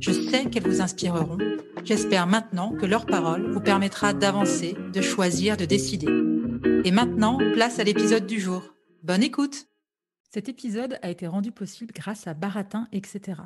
[0.00, 1.38] Je sais qu'elles vous inspireront.
[1.84, 6.08] J'espère maintenant que leur parole vous permettra d'avancer, de choisir, de décider.
[6.84, 8.62] Et maintenant, place à l'épisode du jour.
[9.02, 9.66] Bonne écoute
[10.30, 13.40] Cet épisode a été rendu possible grâce à Baratin, etc.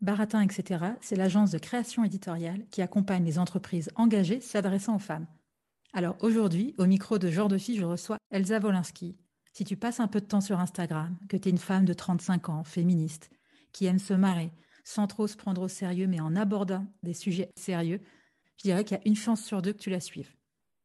[0.00, 5.26] Baratin, etc., c'est l'agence de création éditoriale qui accompagne les entreprises engagées s'adressant aux femmes.
[5.92, 9.16] Alors aujourd'hui, au micro de Genre de Fille, je reçois Elsa Wolinski.
[9.52, 11.92] Si tu passes un peu de temps sur Instagram, que tu es une femme de
[11.92, 13.30] 35 ans, féministe,
[13.72, 14.50] qui aime se marrer,
[14.84, 18.00] sans trop se prendre au sérieux, mais en abordant des sujets sérieux,
[18.56, 20.34] je dirais qu'il y a une chance sur deux que tu la suives.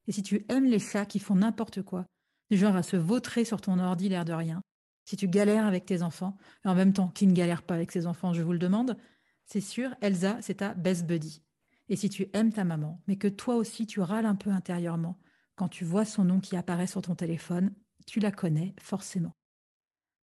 [0.08, 2.06] Et si tu aimes les chats qui font n'importe quoi,
[2.50, 4.62] du genre à se vautrer sur ton ordi l'air de rien,
[5.06, 7.92] si tu galères avec tes enfants, et en même temps, qui ne galère pas avec
[7.92, 8.98] ses enfants, je vous le demande,
[9.46, 11.42] c'est sûr, Elsa, c'est ta best buddy.
[11.90, 15.18] Et si tu aimes ta maman, mais que toi aussi tu râles un peu intérieurement
[15.56, 17.74] quand tu vois son nom qui apparaît sur ton téléphone,
[18.06, 19.34] tu la connais forcément.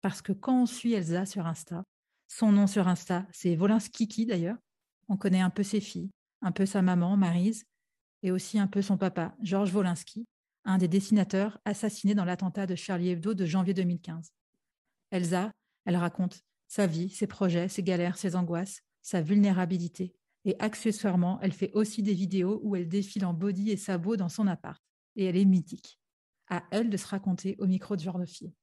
[0.02, 1.83] Parce que quand on suit Elsa sur Insta,
[2.32, 4.56] son nom sur Insta, c'est Volinski d'ailleurs,
[5.10, 6.10] on connaît un peu ses filles,
[6.42, 7.66] un peu sa maman, Marise,
[8.23, 10.26] et aussi un peu son papa, Georges Wolinski,
[10.64, 14.32] un des dessinateurs assassinés dans l'attentat de Charlie Hebdo de janvier 2015.
[15.11, 15.52] Elsa,
[15.83, 16.39] elle raconte
[16.70, 20.16] sa vie, ses projets, ses galères, ses angoisses, sa vulnérabilité.
[20.45, 24.30] Et accessoirement, elle fait aussi des vidéos où elle défile en body et sabots dans
[24.30, 24.82] son appart.
[25.17, 26.00] Et elle est mythique.
[26.48, 28.54] À elle de se raconter au micro de genre de fille.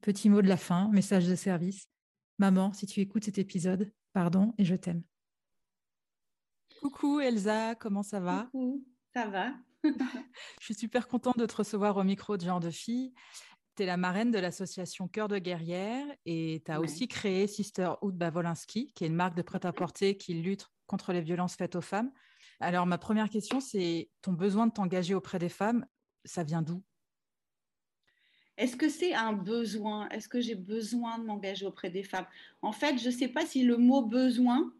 [0.00, 1.89] Petit mot de la fin, message de service.
[2.40, 5.02] Maman, si tu écoutes cet épisode, pardon et je t'aime.
[6.80, 8.48] Coucou Elsa, comment ça va?
[8.50, 9.52] Coucou, ça va?
[10.58, 13.12] Je suis super contente de te recevoir au micro de genre de fille.
[13.76, 16.86] Tu es la marraine de l'association Cœur de guerrière et tu as Ouais.
[16.86, 21.56] aussi créé Sisterhood Bavolinski, qui est une marque de prêt-à-porter qui lutte contre les violences
[21.56, 22.10] faites aux femmes.
[22.58, 25.84] Alors, ma première question, c'est ton besoin de t'engager auprès des femmes,
[26.24, 26.82] ça vient d'où?
[28.60, 30.08] Est-ce que c'est un besoin?
[30.10, 32.26] Est-ce que j'ai besoin de m'engager auprès des femmes?
[32.62, 34.72] En fait, je ne sais pas si le mot besoin,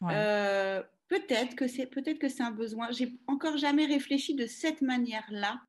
[0.00, 0.14] Ouais.
[0.16, 2.90] euh, peut-être que c'est peut-être que c'est un besoin.
[2.90, 5.60] J'ai encore jamais réfléchi de cette manière-là.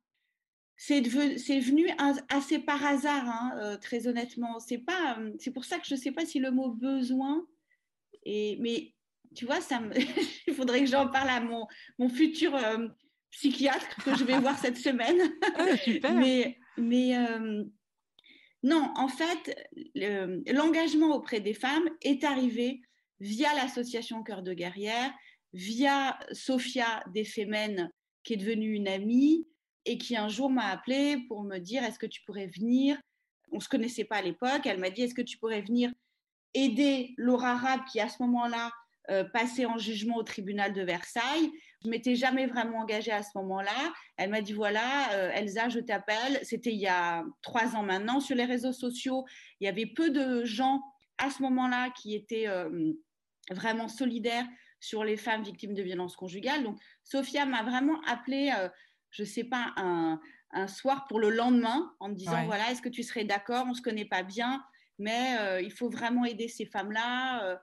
[0.76, 4.58] C'est venu as- assez par hasard, hein, euh, très honnêtement.
[4.58, 7.44] C'est pas, euh, c'est pour ça que je ne sais pas si le mot besoin.
[8.24, 8.94] Et mais
[9.34, 9.92] tu vois, ça me,
[10.48, 11.66] il faudrait que j'en parle à mon
[11.98, 12.88] mon futur euh,
[13.30, 15.18] psychiatre que je vais voir cette semaine.
[15.56, 17.64] Ah, super Mais, mais euh,
[18.62, 22.80] non, en fait, le- l'engagement auprès des femmes est arrivé
[23.20, 25.12] via l'association Cœur de Guerrière,
[25.52, 27.88] via Sophia des Femmes,
[28.24, 29.46] qui est devenue une amie
[29.84, 32.98] et qui un jour m'a appelée pour me dire est-ce que tu pourrais venir?
[33.50, 34.64] On ne se connaissait pas à l'époque.
[34.64, 35.92] Elle m'a dit est-ce que tu pourrais venir
[36.54, 38.70] aider Laura Rabb qui à ce moment-là
[39.10, 41.50] euh, passait en jugement au tribunal de Versailles?
[41.84, 43.92] Je m'étais jamais vraiment engagée à ce moment-là.
[44.16, 46.40] Elle m'a dit voilà, euh, Elsa, je t'appelle.
[46.42, 48.20] C'était il y a trois ans maintenant.
[48.20, 49.24] Sur les réseaux sociaux,
[49.60, 50.80] il y avait peu de gens
[51.18, 52.92] à ce moment-là qui étaient euh,
[53.50, 54.46] vraiment solidaires
[54.80, 56.62] sur les femmes victimes de violences conjugales.
[56.64, 58.68] Donc, Sophia m'a vraiment appelée, euh,
[59.10, 60.20] je ne sais pas, un,
[60.52, 62.46] un soir pour le lendemain en me disant Ouais.
[62.46, 63.64] voilà, est-ce que tu serais d'accord?
[63.66, 64.62] On ne se connaît pas bien,
[64.98, 67.58] mais il faut vraiment aider ces femmes-là.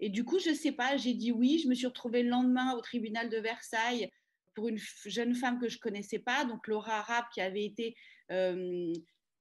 [0.00, 1.60] Et du coup, je ne sais pas, j'ai dit oui.
[1.62, 4.10] Je me suis retrouvée le lendemain au tribunal de Versailles
[4.54, 7.96] pour une jeune femme que je connaissais pas, donc Laura Rapp, qui avait été
[8.30, 8.92] euh,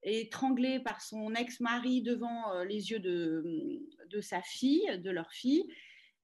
[0.03, 5.63] étranglée par son ex-mari devant euh, les yeux de, de sa fille, de leur fille.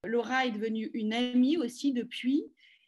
[0.04, 2.46] Laura est devenue une amie aussi depuis.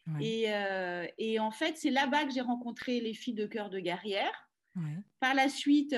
[0.08, 3.70] Ouais, Et, euh, et en fait, c'est là-bas que j'ai rencontré les filles de Cœur
[3.70, 4.50] de Guerrière.
[4.76, 4.98] ouais.
[5.20, 5.94] Par la suite,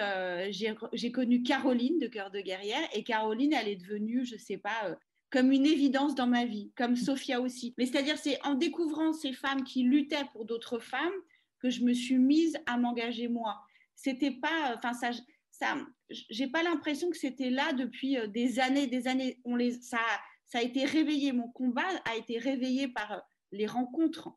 [0.50, 2.86] j'ai connu Caroline de Cœur de Guerrière.
[2.92, 4.94] Et Caroline, elle est devenue, je sais pas,
[5.34, 7.74] comme une évidence dans ma vie, comme Sophia aussi.
[7.76, 11.12] Mais c'est-à-dire, c'est en découvrant ces femmes qui luttaient pour d'autres femmes
[11.58, 13.60] que je me suis mise à m'engager moi.
[13.96, 15.10] C'était pas, enfin ça,
[15.50, 15.74] ça,
[16.08, 19.40] j'ai pas l'impression que c'était là depuis euh, des années, des années.
[19.44, 19.98] On les, ça,
[20.46, 21.32] ça a été réveillé.
[21.32, 23.20] Mon combat a été réveillé par
[23.50, 24.28] les rencontres.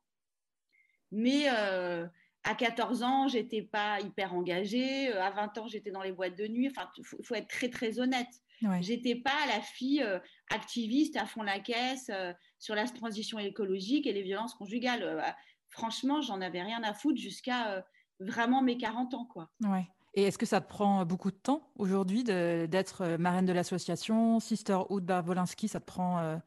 [1.12, 5.14] Mais à 14 ans, j'étais pas hyper engagée.
[5.14, 6.70] À 20 ans, j'étais dans les boîtes de nuit.
[6.70, 8.42] Enfin, il faut, être très, très honnête.
[8.62, 8.82] Ouais.
[8.82, 10.04] J'étais pas la fille
[10.50, 12.10] activiste à fond la caisse
[12.58, 15.24] sur la transition écologique et les violences conjugales.
[15.70, 17.86] franchement, j'en avais rien à foutre jusqu'à
[18.20, 19.50] vraiment mes 40 ans, quoi.
[19.64, 19.88] Ouais.
[20.18, 24.40] Et est-ce que ça te prend beaucoup de temps aujourd'hui d'être euh, marraine de l'association
[24.40, 26.38] Sisterhood Barbolinski, ça te prend euh,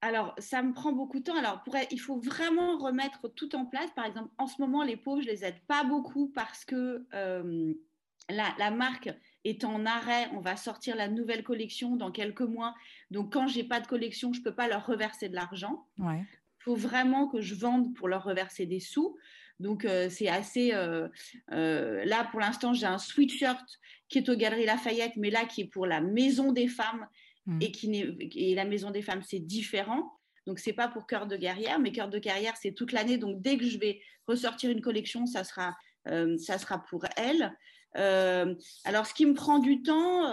[0.00, 1.36] alors, ça me prend beaucoup de temps.
[1.36, 3.90] Alors, pour, il faut vraiment remettre tout en place.
[3.96, 7.74] Par exemple, en ce moment, les pauvres, je les aide pas beaucoup parce que euh,
[8.28, 9.10] la, marque
[9.48, 10.28] est en arrêt.
[10.34, 12.74] On va sortir la nouvelle collection dans quelques mois.
[13.10, 15.86] Donc, quand j'ai pas de collection, je peux pas leur reverser de l'argent.
[15.98, 19.16] Il faut vraiment que je vende pour leur reverser des sous.
[19.60, 20.72] Donc, euh, c'est assez.
[20.72, 21.08] Euh,
[21.52, 23.64] euh, là, pour l'instant, j'ai un sweatshirt
[24.08, 27.06] qui est aux Galeries Lafayette, mais là, qui est pour la Maison des Femmes.
[27.46, 27.58] Mmh.
[27.62, 27.96] Et, qui
[28.36, 30.12] et la Maison des Femmes, c'est différent.
[30.46, 33.18] Donc, c'est pas pour Cœur de Guerrière, mais Cœur de Guerrière, c'est toute l'année.
[33.18, 37.54] Donc, dès que je vais ressortir une collection, ça sera, ça sera pour elle.
[37.94, 40.30] Alors, ce qui me prend du temps,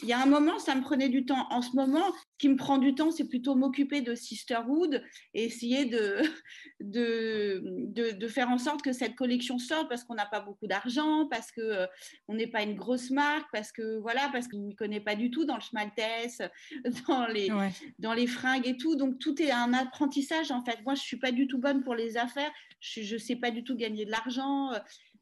[0.00, 1.46] il y a un moment, ça me prenait du temps.
[1.50, 5.02] En ce moment, ce qui me prend du temps, c'est plutôt m'occuper de Sisterhood
[5.34, 6.22] et essayer de,
[6.80, 11.26] de, de, faire en sorte que cette collection sorte parce qu'on n'a pas beaucoup d'argent,
[11.30, 11.86] parce qu'on euh,
[12.28, 15.30] on n'est pas une grosse marque, parce que voilà, parce qu'on ne connaît pas du
[15.30, 16.40] tout dans le schmaltès,
[17.08, 17.50] dans les,
[17.98, 18.96] dans les fringues et tout.
[18.96, 20.78] Donc, tout est un apprentissage en fait.
[20.84, 22.50] Moi, je ne suis pas du tout bonne pour les affaires.
[22.80, 24.72] Je ne sais pas du tout gagner de l'argent.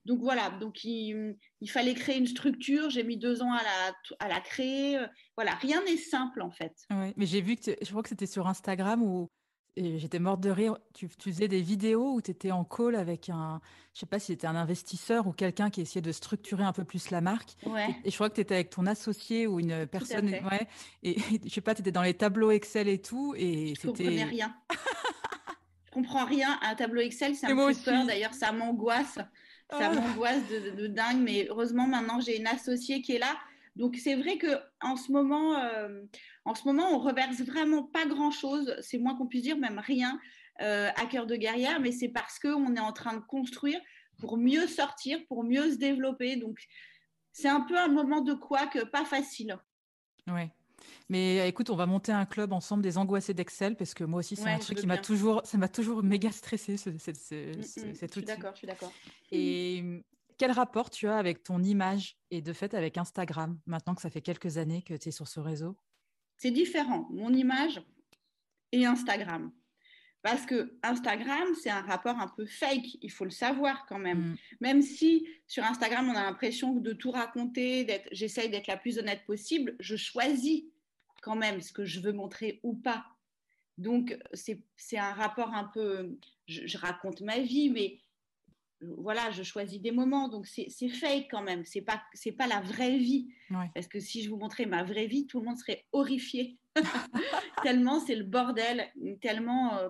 [0.07, 1.37] Donc voilà, donc il,
[1.67, 2.91] fallait créer une structure.
[2.91, 4.99] J'ai mis deux ans à la, à la créer.
[5.37, 6.75] Voilà, rien n'est simple en fait.
[6.91, 9.31] Oui, mais j'ai vu que je crois que c'était sur Instagram où
[9.77, 10.79] j'étais morte de rire.
[10.95, 13.61] Tu, faisais des vidéos où tu étais en call avec un,
[13.95, 16.85] je sais pas si c'était un investisseur ou quelqu'un qui essayait de structurer un peu
[16.85, 17.57] plus la marque.
[17.67, 17.89] Ouais.
[18.05, 20.31] Et, je crois que tu étais avec ton associé ou une personne.
[20.31, 20.67] Ouais,
[21.03, 23.35] et, je sais pas, tu étais dans les tableaux Excel et tout.
[23.37, 24.55] Et je comprenais rien.
[25.87, 26.59] je comprends rien.
[26.63, 28.07] Un tableau Excel, ça me fait peur.
[28.07, 29.19] D'ailleurs, ça m'angoisse.
[29.71, 29.95] Ça ah.
[29.95, 33.37] m'angoisse de, dingue, mais heureusement maintenant j'ai une associée qui est là.
[33.77, 36.03] Donc c'est vrai que en ce moment, euh,
[36.45, 38.77] en ce moment, on reverse vraiment pas grand chose.
[38.81, 40.19] C'est moins qu'on puisse dire, même rien
[40.61, 43.81] euh, à cœur de guerrière, mais c'est parce qu'on est en train de construire
[44.19, 46.37] pour mieux sortir, pour mieux se développer.
[46.37, 46.59] Donc
[47.33, 49.57] c'est un peu un moment de quoi que pas facile.
[50.27, 50.51] Ouais.
[51.11, 54.37] Mais écoute, on va monter un club ensemble des angoissés d'Excel parce que moi aussi,
[54.37, 57.95] c'est un truc qui m'a toujours, ça m'a toujours méga stressé, ce, ce, mm, mm,
[58.01, 58.93] Je suis d'accord, je suis d'accord.
[59.33, 60.05] Et
[60.39, 64.09] quel rapport tu as avec ton image et de fait avec Instagram, maintenant que ça
[64.09, 65.77] fait quelques années que tu es sur ce réseau?
[66.37, 67.83] C'est différent, mon image
[68.71, 69.51] et Instagram.
[70.23, 74.21] Parce que Instagram, c'est un rapport un peu fake, il faut le savoir quand même.
[74.21, 74.37] Mm.
[74.61, 79.25] Même si sur Instagram, on a l'impression de tout raconter, j'essaye d'être la plus honnête
[79.27, 80.67] possible, je choisis
[81.21, 83.07] quand même ce que je veux montrer ou pas.
[83.79, 87.99] Donc, c'est un rapport un peu, je, raconte ma vie, mais
[88.83, 92.03] voilà, je choisis des moments, donc c'est fake quand même, c'est pas,
[92.39, 93.29] pas la vraie vie.
[93.75, 96.59] Parce que si je vous montrais ma vraie vie, tout le monde serait horrifié.
[97.63, 99.89] tellement c'est le bordel, tellement euh,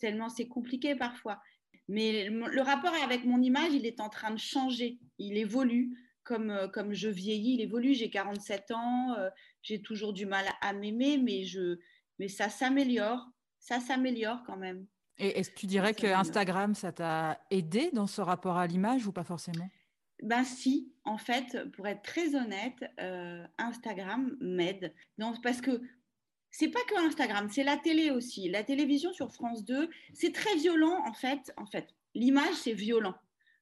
[0.00, 1.40] tellement c'est compliqué parfois.
[1.88, 5.94] Mais le rapport avec mon image, il est en train de changer, il évolue.
[6.24, 7.94] Comme, euh, comme je vieillis, il évolue.
[7.94, 9.30] J'ai 47 ans, euh,
[9.62, 11.78] j'ai toujours du mal à m'aimer, mais, je,
[12.18, 13.26] mais ça s'améliore.
[13.58, 14.86] Ça s'améliore quand même.
[15.18, 19.06] Et est-ce que tu dirais que Instagram, ça t'a aidé dans ce rapport à l'image
[19.06, 19.68] ou pas forcément?
[20.22, 22.84] Ben si, en fait, pour être très honnête,
[23.58, 24.92] Instagram m'aide.
[25.42, 25.80] Parce que
[26.56, 28.48] c'est pas que Instagram, c'est la télé aussi.
[28.48, 31.52] La télévision sur France 2, c'est très violent en fait.
[31.56, 33.16] En fait, l'image c'est violent.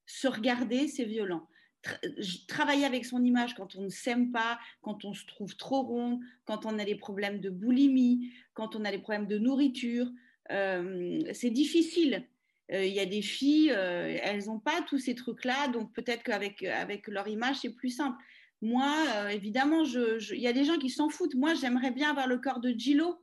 [0.04, 1.48] Se regarder, c'est violent.
[2.48, 6.20] Travailler avec son image quand on ne s'aime pas, quand on se trouve trop rond,
[6.44, 10.06] quand on a des problèmes de boulimie, quand on a des problèmes de nourriture,
[10.50, 12.26] euh, c'est difficile.
[12.72, 16.22] Euh, il y a des filles, euh, elles n'ont pas tous ces trucs-là, donc peut-être
[16.22, 18.16] qu'avec avec leur image, c'est plus simple.
[18.60, 18.94] Moi,
[19.32, 21.34] évidemment, il y a des gens qui s'en foutent.
[21.34, 23.20] Moi, j'aimerais bien avoir le corps de Gillo.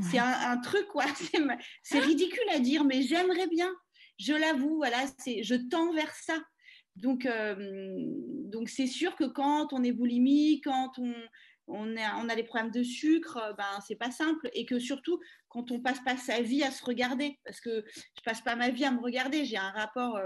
[0.00, 1.04] C'est un, truc, quoi.
[1.84, 3.70] C'est ridicule à dire, mais j'aimerais bien.
[4.18, 6.42] Je l'avoue, voilà, je tends vers ça.
[7.00, 7.54] Donc, euh,
[8.46, 11.14] donc c'est sûr que quand on est boulimique, quand on,
[11.66, 14.48] on, on a des problèmes de sucre, euh, ben c'est pas simple.
[14.54, 18.22] Et que surtout, quand on passe pas sa vie à se regarder, parce que je
[18.24, 20.20] passe pas ma vie à me regarder, j'ai un rapport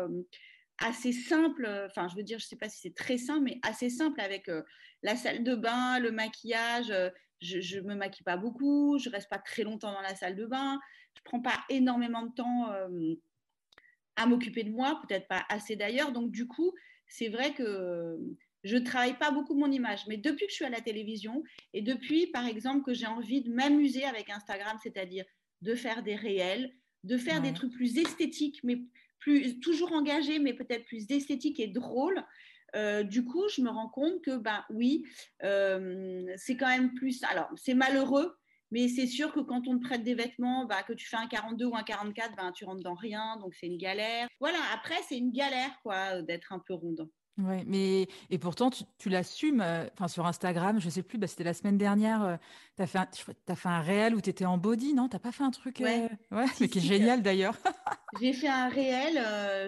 [0.79, 3.91] assez simple, enfin je veux dire, je sais pas si c'est très simple, mais assez
[3.91, 4.63] simple avec euh,
[5.03, 6.91] la salle de bain, le maquillage.
[6.91, 10.35] Euh, je ne me maquille pas beaucoup, je reste pas très longtemps dans la salle
[10.35, 10.81] de bain,
[11.15, 13.15] je prends pas énormément de temps euh,
[14.17, 16.13] à m'occuper de moi, peut-être pas assez d'ailleurs.
[16.13, 16.73] Donc du coup,
[17.07, 18.19] c'est vrai que
[18.65, 20.07] je ne travaille pas beaucoup mon image.
[20.09, 21.43] Mais depuis que je suis à la télévision
[21.73, 25.25] et depuis, par exemple, que j'ai envie de m'amuser avec Instagram, c'est-à-dire
[25.63, 26.73] de faire des réels,
[27.05, 28.79] de faire des trucs plus esthétiques, mais
[29.19, 32.23] plus toujours engagés, mais peut-être plus esthétiques et drôles.
[32.75, 35.05] Euh, du coup, je me rends compte que, ben oui,
[35.43, 37.23] euh, c'est quand même plus.
[37.25, 38.37] Alors, c'est malheureux,
[38.75, 41.29] mais c'est sûr que quand on te prête des vêtements, bah, que tu fais un
[41.29, 44.27] 42 ou un 44, ben, tu rentres dans rien, donc c'est une galère.
[44.41, 47.09] Voilà, après, c'est une galère, quoi, d'être un peu ronde.
[47.39, 49.61] Ouais, mais et pourtant tu, l'assumes.
[49.61, 51.19] Euh, sur Instagram, je sais plus.
[51.19, 52.25] Bah, c'était la semaine dernière.
[52.25, 52.37] Euh,
[52.77, 53.09] tu as fait un,
[53.49, 55.09] as fait un réel où tu étais en body, non?
[55.09, 57.57] T'as pas fait un truc Ouais, euh, mais qui est génial d'ailleurs.
[58.21, 59.21] j'ai fait un réel.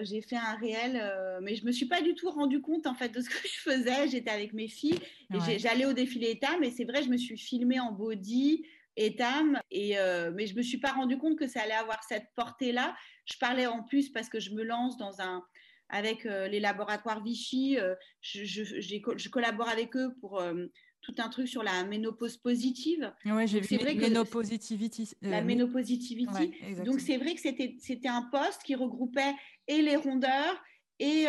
[0.05, 3.09] j'ai fait un réel, mais je me suis pas du tout rendu compte en fait
[3.09, 4.09] de ce que je faisais.
[4.09, 4.99] J'étais avec mes filles
[5.33, 6.63] et j'allais au défilé Etam.
[6.63, 8.63] Et c'est vrai, je me suis filmée en body.
[8.97, 9.95] Etam, et
[10.35, 12.95] mais je me suis pas rendu compte que ça allait avoir cette portée là.
[13.25, 15.43] Je parlais en plus parce que je me lance dans un
[15.89, 17.77] avec euh, les laboratoires Vichy.
[17.77, 20.65] Euh, je, je, collabore avec eux pour euh,
[21.01, 23.11] tout un truc sur la ménopause positive.
[23.25, 25.11] Oui, j'ai vu vrai ménopositivity.
[25.21, 26.53] La ménopositivity.
[26.83, 29.33] Donc, c'est vrai que c'était un poste qui regroupait
[29.67, 30.61] et les rondeurs
[30.99, 31.25] et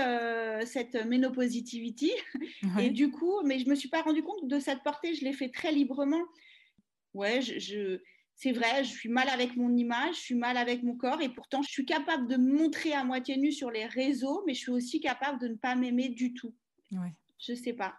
[0.64, 2.12] cette ménopositivity.
[2.80, 5.24] Et du coup, mais je ne me suis pas rendu compte de cette portée, je
[5.24, 6.22] l'ai fait très librement.
[7.18, 7.98] Ouais, je,
[8.36, 11.28] c'est vrai, je suis mal avec mon image, je suis mal avec mon corps et
[11.28, 14.60] pourtant je suis capable de me montrer à moitié nue sur les réseaux, mais je
[14.60, 16.54] suis aussi capable de ne pas m'aimer du tout.
[16.92, 17.12] Ouais.
[17.40, 17.94] Je sais pas.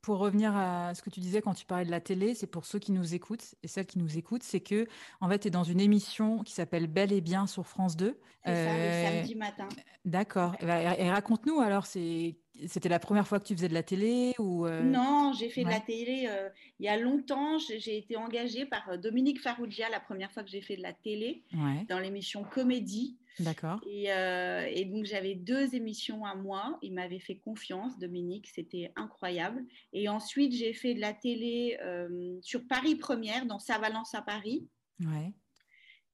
[0.00, 2.64] Pour revenir à ce que tu disais quand tu parlais de la télé, c'est pour
[2.64, 4.86] ceux qui nous écoutent et celles qui nous écoutent, c'est que
[5.20, 8.18] en fait, tu es dans une émission qui s'appelle Belle et bien sur France 2.
[8.46, 9.68] C'est ça, le euh, samedi matin.
[10.06, 10.56] D'accord.
[10.62, 14.66] Et, raconte-nous alors, c'est c'était la première fois que tu faisais de la télé ou
[14.66, 17.58] euh, Non, j'ai fait de la télé euh, il y a longtemps.
[17.58, 21.42] J'ai été engagée par Dominique Farrugia la première fois que j'ai fait de la télé
[21.88, 23.16] dans l'émission Comédie.
[23.38, 23.80] D'accord.
[23.86, 26.78] Euh, et, donc, j'avais deux émissions à moi.
[26.82, 29.64] Il m'avait fait confiance, Dominique, c'était incroyable.
[29.92, 34.22] Et ensuite, j'ai fait de la télé euh, sur Paris Première, dans Sa Valence à
[34.22, 34.68] Paris.
[35.00, 35.32] Ouais.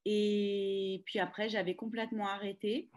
[0.04, 2.90] Et puis après, j'avais complètement arrêté.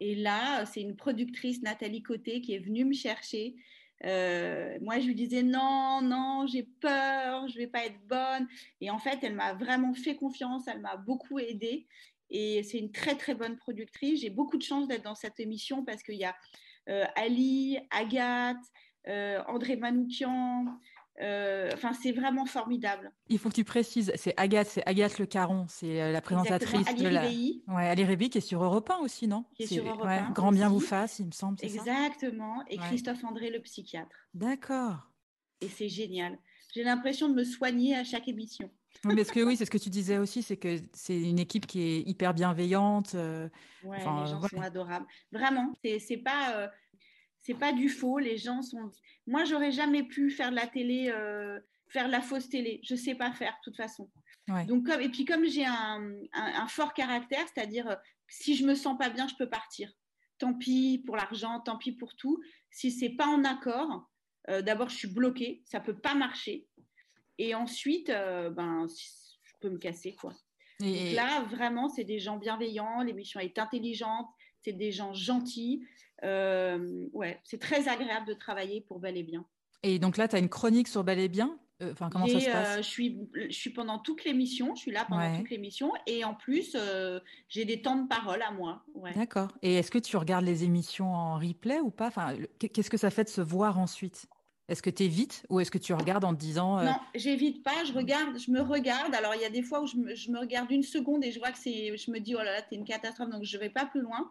[0.00, 3.56] Et là, c'est une productrice, Nathalie Côté, qui est venue me chercher.
[4.04, 8.46] Euh, moi, je lui disais non, non, j'ai peur, je vais pas être bonne.
[8.80, 11.86] Et en fait, elle m'a vraiment fait confiance, elle m'a beaucoup aidée.
[12.28, 14.20] Et c'est une très, très bonne productrice.
[14.20, 16.34] J'ai beaucoup de chance d'être dans cette émission parce qu'il y a
[16.88, 18.56] euh, Ali, Agathe,
[19.08, 20.66] euh, André Manoukian.
[21.20, 23.10] Euh, enfin, c'est vraiment formidable.
[23.28, 27.08] Il faut que tu précises, c'est Agathe, c'est Agathe Le Caron, c'est la présentatrice de
[27.08, 27.24] la.
[27.74, 29.44] Ouais, Ali Rébi qui est sur Europe 1 aussi, non?
[29.54, 31.56] Qui est, sur Europe 1 Grand bien vous fasse, il me semble.
[31.62, 32.62] Exactement.
[32.68, 34.16] Et Christophe André, le psychiatre.
[34.34, 35.10] D'accord.
[35.60, 36.38] Et c'est génial.
[36.74, 38.70] J'ai l'impression de me soigner à chaque émission.
[39.04, 41.66] Oui, mais que oui, c'est ce que tu disais aussi, c'est que c'est une équipe
[41.66, 43.14] qui est hyper bienveillante.
[43.14, 43.48] Euh,
[43.84, 45.06] ouais, les gens sont adorables.
[45.32, 46.68] Vraiment, c'est c'est pas euh,
[47.46, 48.18] c'est pas du faux.
[48.18, 48.90] Les gens sont.
[49.26, 52.80] Moi, j'aurais jamais pu faire de la télé, euh, faire de la fausse télé.
[52.82, 54.10] Je sais pas faire, de toute façon.
[54.68, 57.96] Donc comme et puis comme j'ai un, un, fort caractère, c'est-à-dire
[58.28, 59.92] si je me sens pas bien, je peux partir.
[60.38, 62.40] Tant pis pour l'argent, tant pis pour tout.
[62.70, 64.08] Si c'est pas en accord,
[64.46, 66.68] d'abord je suis bloquée, ça peut pas marcher.
[67.38, 70.32] Et ensuite, euh, ben, je peux me casser, quoi.
[70.82, 71.14] Et...
[71.14, 74.28] là, vraiment, c'est des gens bienveillants, l'émission est intelligente,
[74.62, 75.82] c'est des gens gentils.
[76.24, 79.44] Euh, ouais, c'est très agréable de travailler pour Bel et Bien.
[79.82, 81.58] Et donc là, tu as une chronique sur Bel et Bien?
[81.82, 82.76] Euh, Enfin, comment ça se passe?
[82.78, 86.34] je, suis, je suis pendant toute l'émission, je suis là pendant toute l'émission, et en
[86.34, 86.76] plus,
[87.48, 88.82] j'ai des temps de parole à moi.
[88.94, 89.12] Ouais.
[89.14, 89.48] D'accord.
[89.62, 92.06] Et est-ce que tu regardes les émissions en replay ou pas?
[92.06, 94.26] Enfin, Qu'est-ce que ça fait de se voir ensuite?
[94.68, 96.84] Est-ce que tu évites ou est-ce que tu regardes en te disant euh...
[96.84, 99.14] Non, j'évite pas, je regarde, je me regarde.
[99.14, 101.52] Alors il y a des fois où je me, regarde une seconde et je vois
[101.52, 103.86] que c'est, je me dis oh là là, c'est une catastrophe, donc je vais pas
[103.86, 104.28] plus loin.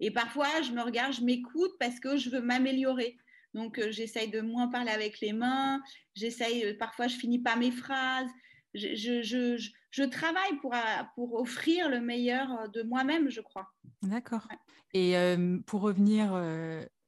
[0.00, 3.16] Et parfois je me regarde, je m'écoute parce que je veux m'améliorer.
[3.54, 5.80] Donc euh, j'essaye de moins parler avec les mains,
[6.14, 8.28] j'essaye, euh, parfois je finis pas mes phrases.
[8.74, 10.74] Je, je, je, je, travaille pour,
[11.14, 13.68] pour offrir le meilleur de moi-même, je crois.
[14.02, 14.48] D'accord.
[14.92, 16.36] Et euh, pour revenir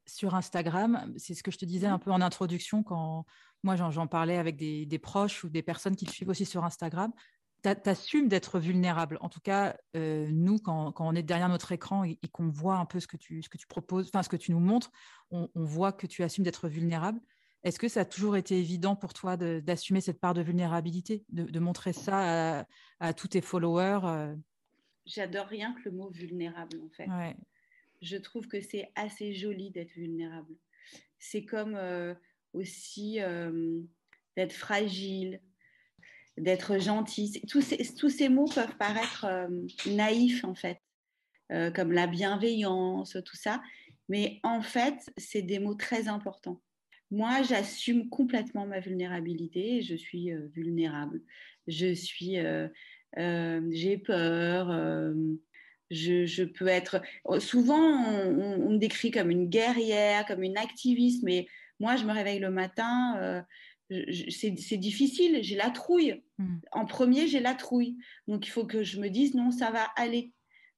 [0.07, 3.27] sur Instagram, c'est ce que je te disais un peu en introduction quand
[3.65, 7.13] moi j'en parlais avec des, proches ou des personnes qui te suivent aussi sur Instagram.
[7.75, 9.19] Tu assumes d'être vulnérable.
[9.21, 12.87] En tout cas, euh, nous, quand, on est derrière notre écran et, qu'on voit un
[12.87, 14.91] peu ce que tu, ce que tu proposes, enfin ce que tu nous montres,
[15.31, 17.21] on, voit que tu assumes d'être vulnérable.
[17.65, 21.59] Est-ce que ça a toujours été évident pour toi d'assumer cette part de vulnérabilité, de,
[21.59, 22.67] montrer ça
[23.01, 24.37] à, tous tes followers euh?
[25.05, 27.09] J'adore rien que le mot vulnérable, en fait.
[27.09, 27.37] Ouais
[28.03, 30.55] je trouve que c'est assez joli d'être vulnérable.
[31.19, 32.15] C'est comme euh,
[32.53, 33.19] aussi
[34.37, 35.41] d'être fragile,
[36.37, 37.43] d'être gentil.
[37.49, 39.49] Tous ces, mots peuvent paraître euh,
[39.87, 40.81] naïfs en fait,
[41.75, 43.63] comme la bienveillance, tout ça.
[44.09, 46.61] Mais en fait, c'est des mots très importants.
[47.11, 49.83] moi, j'assume complètement ma vulnérabilité.
[49.83, 51.23] Je suis vulnérable.
[51.67, 52.37] Je suis,
[53.17, 55.15] j'ai peur.
[55.91, 57.01] Je, peux être.
[57.39, 61.47] Souvent, on, me décrit comme une guerrière, comme une activiste, mais
[61.79, 63.45] moi, je me réveille le matin.
[63.91, 66.23] C'est difficile, j'ai la trouille.
[66.39, 66.57] Mmh.
[66.73, 67.97] En premier, j'ai la trouille.
[68.27, 70.33] Donc, il faut que je me dise non, ça va aller.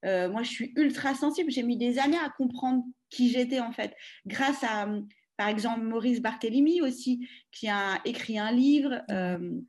[0.04, 1.50] moi, je suis ultra sensible.
[1.50, 3.94] J'ai mis des années à comprendre qui j'étais en fait.
[4.26, 4.88] Grâce à,
[5.36, 9.00] par exemple, Maurice Barthélémy aussi, qui a écrit un livre.
[9.10, 9.60] Euh,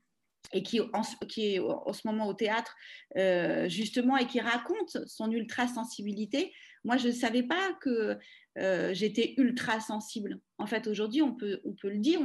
[0.52, 2.76] et qui, en, qui, est en ce moment au théâtre,
[3.18, 6.52] euh, justement, et qui raconte son ultra-sensibilité.
[6.84, 8.18] Moi, je ne savais pas que
[8.58, 10.40] euh, j'étais ultra-sensible.
[10.58, 12.22] En fait, aujourd'hui, on peut, on peut le dire,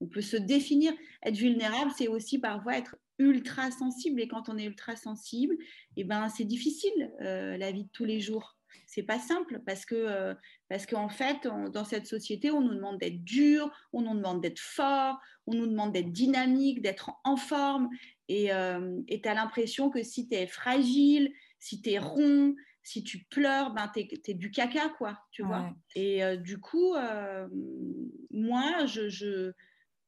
[0.00, 0.92] on, peut se définir.
[1.24, 4.20] Être vulnérable, c'est aussi parfois être ultra-sensible.
[4.20, 5.56] Et quand on est ultra-sensible,
[5.96, 9.94] eh ben, c'est difficile, la vie de tous les jours c'est pas simple parce que
[9.94, 10.34] euh,
[10.68, 14.58] parce qu'en fait dans cette société on nous demande d'être dur, on nous demande d'être
[14.58, 17.88] fort, on nous demande d'être dynamique, d'être en forme
[18.28, 22.54] et euh, tu as l'impression que si tu es fragile, si tu es rond,
[22.88, 25.74] si tu pleures, ben tu es, du caca quoi, tu vois.
[25.94, 26.94] Et euh, du coup
[28.30, 29.52] moi je, je,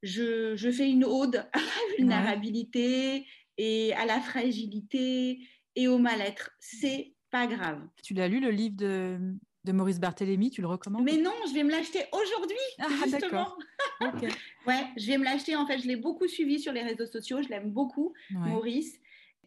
[0.03, 3.27] je, je, fais une ode à la vulnérabilité
[3.59, 5.41] et à la fragilité
[5.77, 6.53] et au mal-être.
[6.59, 7.87] C'est pas grave.
[8.03, 9.19] Tu l'as lu le livre de,
[9.65, 11.05] de Maurice Barthélémy, tu le recommandes?
[11.05, 13.57] Mais non, je vais me l'acheter aujourd'hui, ah, justement.
[14.67, 15.55] ouais, je vais me l'acheter.
[15.55, 17.43] En fait, je l'ai beaucoup suivi sur les réseaux sociaux.
[17.43, 19.00] Je l'aime beaucoup, Maurice.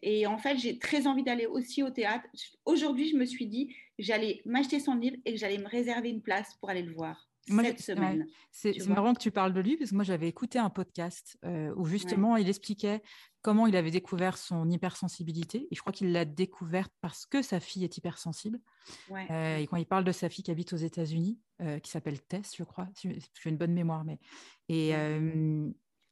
[0.06, 2.28] Et en fait, j'ai très envie d'aller aussi au théâtre.
[2.66, 6.20] Aujourd'hui, je me suis dit, j'allais m'acheter son livre et que j'allais me réserver une
[6.20, 7.26] place pour aller le voir.
[7.48, 8.26] cette semaine.
[8.50, 11.72] c'est marrant que tu parles de lui parce que moi j'avais écouté un podcast euh,
[11.76, 13.02] où justement il expliquait
[13.40, 15.68] comment il avait découvert son hypersensibilité.
[15.70, 18.60] Et je crois qu'il l'a découverte parce que sa fille est hypersensible.
[19.10, 22.20] Euh, et quand il parle de sa fille qui habite aux États-Unis, euh, qui s'appelle
[22.20, 24.18] Tess, je crois, j'ai une bonne mémoire, mais
[24.68, 24.92] et,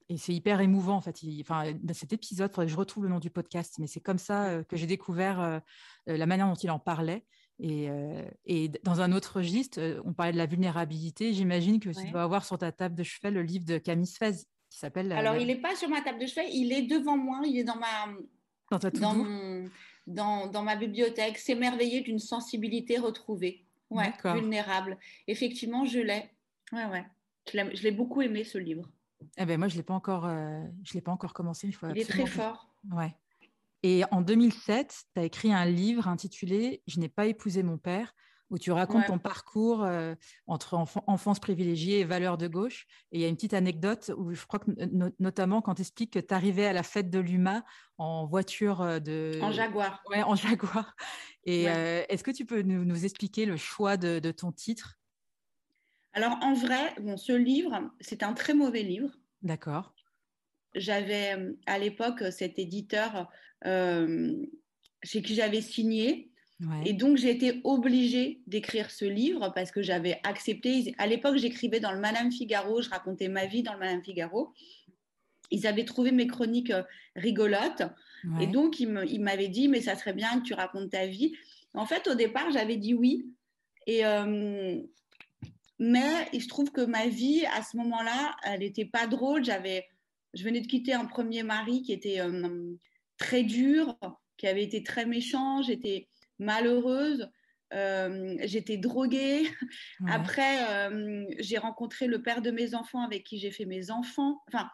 [0.08, 1.18] et c'est hyper émouvant en fait.
[1.40, 4.00] enfin, dans cet épisode, il faudrait que je retrouve le nom du podcast, mais c'est
[4.00, 5.60] comme ça que j'ai découvert
[6.06, 7.24] la manière dont il en parlait.
[7.58, 7.88] Et,
[8.46, 11.32] et, dans un autre registre, on parlait de la vulnérabilité.
[11.32, 14.46] J'imagine que tu dois avoir sur ta table de chevet le livre de Camille Sfez,
[14.76, 15.12] s'appelle.
[15.12, 17.64] Alors, il n'est pas sur ma table de chevet, il est devant moi, il est
[17.64, 18.08] dans ma.
[18.70, 19.26] Dans,
[20.06, 21.38] dans, dans, ma bibliothèque.
[21.38, 23.66] S'émerveiller d'une sensibilité retrouvée.
[23.90, 24.98] Ouais, vulnérable.
[25.26, 26.30] Effectivement, je l'ai.
[26.72, 27.04] Ouais, ouais.
[27.52, 28.88] Je l'ai beaucoup aimé, ce livre.
[29.36, 31.66] Eh ben, moi, je ne l'ai pas encore, euh, je l'ai pas encore commencé.
[31.68, 32.68] Il, faut il est très fort.
[32.90, 33.14] Ouais.
[33.82, 38.14] Et en 2007, tu as écrit un livre intitulé Je n'ai pas épousé mon père,
[38.52, 40.14] où tu racontes ton parcours euh,
[40.46, 40.74] entre
[41.06, 42.86] enfance privilégiée et valeurs de gauche.
[43.10, 44.70] Et il y a une petite anecdote où je crois que
[45.18, 47.64] notamment quand tu expliques que tu arrivais à la fête de l'UMA
[47.96, 49.38] en voiture euh, de...
[49.40, 50.02] En Jaguar.
[50.10, 50.94] Ouais, en Jaguar.
[51.44, 54.98] Et euh, est-ce que tu peux nous, expliquer le choix de, ton titre?
[56.14, 59.10] Alors en vrai, bon, ce livre, c'est un très mauvais livre.
[59.42, 59.94] D'accord.
[60.74, 63.30] J'avais à l'époque cet éditeur
[63.64, 66.32] chez qui j'avais signé
[66.84, 70.94] et donc, j'ai été obligée d'écrire ce livre parce que j'avais accepté.
[70.98, 74.52] À l'époque, j'écrivais dans le Madame Figaro, je racontais ma vie dans le Madame Figaro.
[75.50, 76.82] Ils avaient trouvé mes chroniques euh,
[77.16, 77.82] rigolotes.
[78.40, 81.34] Et donc, ils m'avaient dit, mais ça serait bien que tu racontes ta vie.
[81.74, 83.26] En fait, au départ, j'avais dit oui.
[83.88, 84.80] Et, euh,
[85.84, 89.44] mais il se trouve que ma vie, à ce moment-là, elle n'était pas drôle.
[89.44, 89.88] J'avais,
[90.32, 92.76] je venais de quitter un premier mari qui était euh,
[93.18, 93.98] très dur,
[94.36, 95.60] qui avait été très méchant.
[95.60, 96.06] J'étais
[96.38, 97.28] malheureuse.
[97.74, 99.42] Euh, j'étais droguée.
[100.06, 104.40] Après, euh, j'ai rencontré le père de mes enfants avec qui j'ai fait mes enfants.
[104.46, 104.70] Enfin,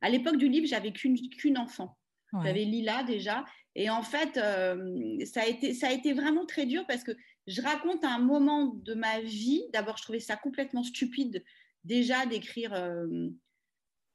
[0.00, 1.98] à l'époque du livre, j'avais qu'une enfant.
[2.44, 3.44] J'avais Lila déjà.
[3.74, 7.12] Et en fait, euh, ça, a été, ça a été vraiment très dur parce que
[7.48, 9.64] je raconte un moment de ma vie.
[9.72, 11.44] D'abord, je trouvais ça complètement stupide
[11.84, 12.72] déjà d'écrire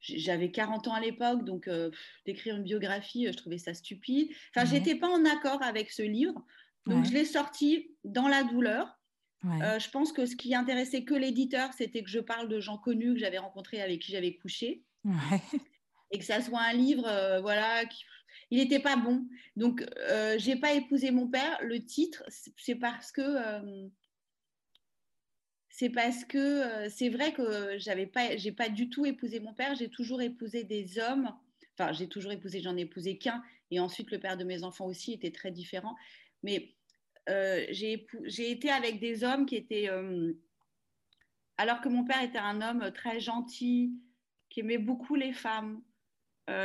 [0.04, 1.90] j'avais 40 ans à l'époque, donc euh,
[2.26, 4.28] d'écrire une biographie, euh, je trouvais ça stupide.
[4.54, 6.44] Enfin, je j'étais pas en accord avec ce livre,
[6.86, 8.98] donc je l'ai sorti dans la douleur.
[9.44, 12.78] Euh, je pense que ce qui intéressait que l'éditeur, c'était que je parle de gens
[12.78, 14.84] connus que j'avais rencontrés, avec qui j'avais couché,
[16.10, 17.02] et que ça soit un livre,
[17.42, 17.84] voilà,
[18.50, 19.26] il n'était pas bon.
[19.56, 19.84] Donc,
[20.36, 21.58] j'ai pas épousé mon père.
[21.62, 22.22] Le titre,
[22.56, 23.90] c'est parce que
[26.28, 29.74] que euh, c'est vrai que j'avais pas, pas du tout épousé mon père.
[29.74, 31.30] J'ai toujours épousé des hommes.
[31.76, 33.42] Enfin, j'ai toujours épousé, j'en ai épousé qu'un.
[33.70, 35.96] Et ensuite, le père de mes enfants aussi était très différent.
[36.42, 36.74] Mais
[37.28, 38.06] euh, j'ai,
[38.38, 39.88] été avec des hommes qui étaient.
[39.90, 40.32] Euh,
[41.56, 43.94] alors que mon père était un homme très gentil,
[44.50, 45.82] qui aimait beaucoup les femmes,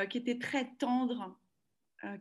[0.09, 1.38] qui était très tendre,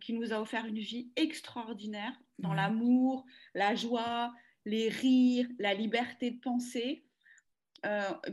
[0.00, 4.32] qui nous a offert une vie extraordinaire dans l'amour, la joie,
[4.64, 7.04] les rires, la liberté de penser.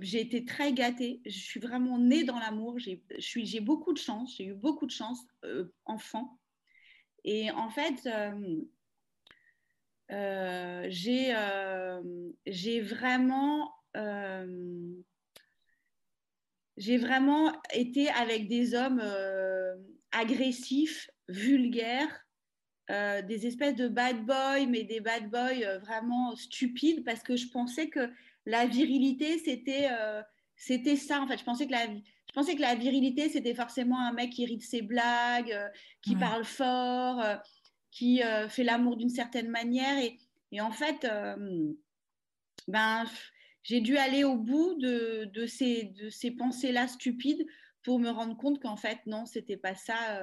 [0.01, 1.21] j'ai été très gâtée.
[1.25, 2.77] Je suis vraiment née dans l'amour.
[2.79, 4.35] J'ai beaucoup de chance.
[4.37, 5.19] J'ai eu beaucoup de chance
[5.85, 6.39] enfant.
[7.23, 8.07] Et en fait,
[10.89, 13.71] j'ai vraiment
[16.77, 19.01] j'ai vraiment été avec des hommes
[20.11, 22.25] agressifs, vulgaires,
[22.91, 27.35] euh, des espèces de bad boys, mais des bad boys euh, vraiment stupides, parce que
[27.35, 28.11] je pensais que
[28.45, 30.21] la virilité, c'était euh,
[30.55, 31.19] c'était ça.
[31.21, 34.29] En fait, je pensais que la, je pensais que la virilité, c'était forcément un mec
[34.29, 35.57] qui rit de ses blagues,
[36.01, 37.23] qui parle fort,
[37.91, 39.97] qui fait l'amour d'une certaine manière.
[39.97, 40.17] Et,
[40.51, 41.07] et en fait,
[42.67, 43.05] ben,
[43.63, 47.45] j'ai dû aller au bout de, de ces, de ces pensées-là stupides
[47.83, 50.19] pour me rendre compte qu'en fait, non, c'était pas ça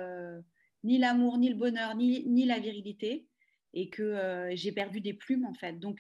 [0.85, 3.27] ni l'amour, ni le bonheur, ni, ni la virilité,
[3.75, 5.79] et que euh, j'ai perdu des plumes en fait.
[5.79, 5.99] Donc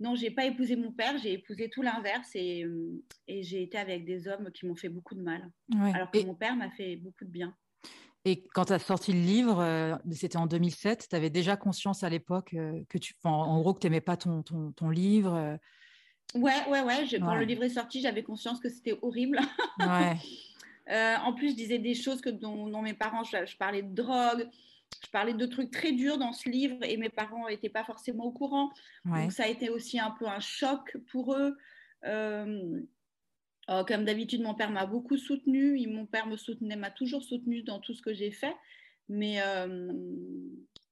[0.00, 3.78] non, j'ai pas épousé mon père, j'ai épousé tout l'inverse et, euh, et j'ai été
[3.78, 5.50] avec des hommes qui m'ont fait beaucoup de mal,
[5.94, 7.54] alors que mon père m'a fait beaucoup de bien.
[8.26, 12.02] Et quand tu as sorti le livre, euh, c'était en 2007, tu avais déjà conscience
[12.02, 12.56] à l'époque
[12.88, 15.58] que tu, en gros, que tu n'aimais pas ton, ton, ton livre
[16.34, 17.06] Ouais, ouais, ouais.
[17.20, 19.38] Quand le livre est sorti, j'avais conscience que c'était horrible.
[19.78, 20.16] Ouais.
[20.90, 24.48] Euh, en plus, je disais des choses que dont, mes parents, je, parlais de drogue,
[25.02, 28.24] je parlais de trucs très durs dans ce livre et mes parents n'étaient pas forcément
[28.24, 28.70] au courant.
[29.04, 31.56] Donc ça a été aussi un peu un choc pour eux.
[32.04, 32.80] Euh,
[33.68, 35.86] oh, comme d'habitude, mon père m'a beaucoup soutenu.
[35.88, 38.54] Mon père me soutenait, m'a toujours soutenu dans tout ce que j'ai fait.
[39.08, 39.92] Mais euh,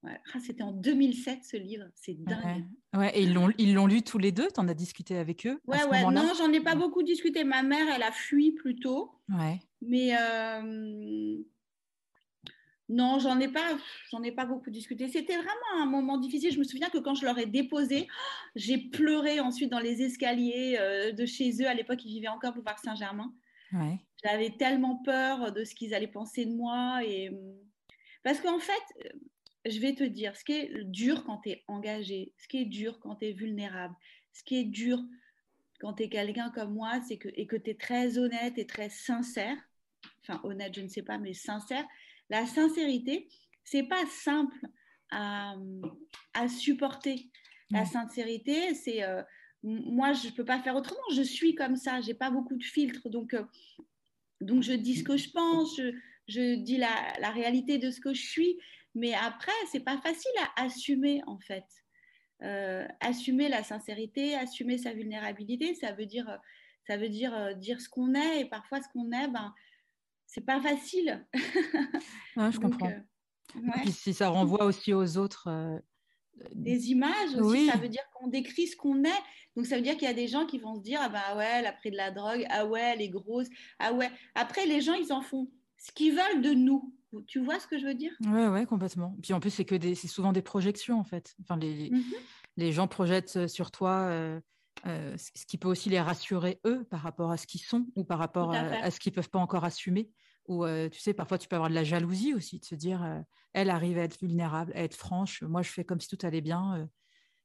[0.04, 2.66] ah, c'était en 2007 ce livre, c'est dingue.
[2.94, 3.10] Ouais.
[3.14, 4.48] et ils l'ont, ils l'ont lu tous les deux?
[4.52, 6.02] Tu en as discuté avec eux Ouais, ouais.
[6.10, 7.44] Non, j'en ai pas beaucoup discuté.
[7.44, 9.12] Ma mère, elle a fui plutôt.
[9.28, 9.60] Ouais.
[9.84, 11.36] Mais euh,
[12.88, 13.76] non, j'en ai pas,
[14.10, 15.08] j'en ai pas beaucoup discuté.
[15.08, 16.52] C'était vraiment un moment difficile.
[16.52, 18.08] Je me souviens que quand je leur ai déposé,
[18.54, 21.66] j'ai pleuré ensuite dans les escaliers euh, de chez eux.
[21.66, 23.32] À l'époque, ils vivaient encore pour voir Saint-Germain.
[23.72, 23.98] Ouais.
[24.24, 27.30] J'avais tellement peur de ce qu'ils allaient penser de moi et
[28.22, 29.12] parce qu'en fait,
[29.66, 32.66] je vais te dire, ce qui est dur quand tu es engagé, ce qui est
[32.66, 33.94] dur quand tu es vulnérable,
[34.32, 35.02] ce qui est dur
[35.80, 38.66] quand tu es quelqu'un comme moi, c'est que, et que tu es très honnête et
[38.66, 39.56] très sincère,
[40.22, 41.84] enfin honnête, je ne sais pas, mais sincère,
[42.30, 43.28] la sincérité,
[43.64, 44.66] c'est pas simple
[45.10, 45.54] à,
[46.48, 47.30] supporter.
[47.70, 49.22] La sincérité, c'est euh,
[49.62, 51.00] moi, je ne peux pas faire autrement.
[51.14, 53.44] Je suis comme ça, j'ai pas beaucoup de filtres, donc euh,
[54.40, 55.80] donc je dis ce que je pense,
[56.26, 58.58] je, dis la, la, réalité de ce que je suis.
[58.94, 61.64] Mais après, c'est pas facile à assumer en fait.
[62.42, 66.40] Euh, assumer la sincérité, assumer sa vulnérabilité, ça veut dire,
[66.86, 69.54] ça veut dire dire ce qu'on est et parfois ce qu'on est, ben
[70.32, 71.26] c'est pas facile.
[72.36, 72.88] je comprends.
[72.88, 75.48] Euh, puis si ça renvoie aussi aux autres.
[76.54, 79.22] Des images aussi, ça veut dire qu'on décrit ce qu'on est.
[79.54, 81.36] Donc ça veut dire qu'il y a des gens qui vont se dire ah bah
[81.36, 84.10] ouais, elle a pris de la drogue, ah ouais, elle est grosse, ah ouais.
[84.34, 86.94] Après les gens ils en font ce qu'ils veulent de nous.
[87.26, 88.12] Tu vois ce que je veux dire?
[88.24, 89.14] Oui, ouais, complètement.
[89.22, 91.36] Puis en plus, c'est que c'est souvent des projections en fait.
[91.42, 91.90] Enfin, les,
[92.56, 94.40] les mmh gens projettent euh, sur toi euh,
[94.86, 98.04] euh, ce qui peut aussi les rassurer eux par rapport à ce qu'ils sont ou
[98.04, 100.10] par rapport à, ce qu'ils peuvent pas encore assumer.
[100.48, 103.70] Ou tu sais, parfois tu peux avoir de la jalousie aussi, de se dire, elle
[103.70, 105.42] arrive à être vulnérable, à être franche.
[105.42, 106.88] Moi, je fais comme si tout allait bien.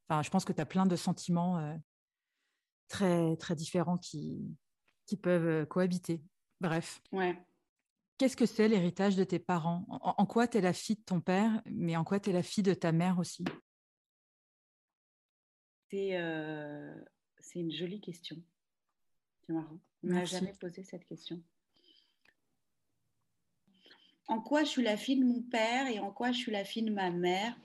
[0.10, 1.78] Enfin, je pense que tu as plein de sentiments
[2.88, 4.58] très très différents qui
[5.06, 6.24] qui peuvent cohabiter.
[6.60, 7.02] Bref.
[7.12, 7.38] Ouais.
[8.18, 9.86] Qu'est-ce que c'est l'héritage de tes parents?
[9.90, 12.42] En, quoi tu es la fille de ton père, mais en quoi tu es la
[12.42, 13.46] fille de ta mère aussi?
[15.94, 16.96] Euh,
[17.48, 18.36] C'est une jolie question.
[19.46, 19.80] C'est marrant.
[20.04, 21.42] On ne m'a jamais posé cette question.
[24.28, 26.66] En quoi je suis la fille de mon père et en quoi je suis la
[26.66, 27.56] fille de ma mère?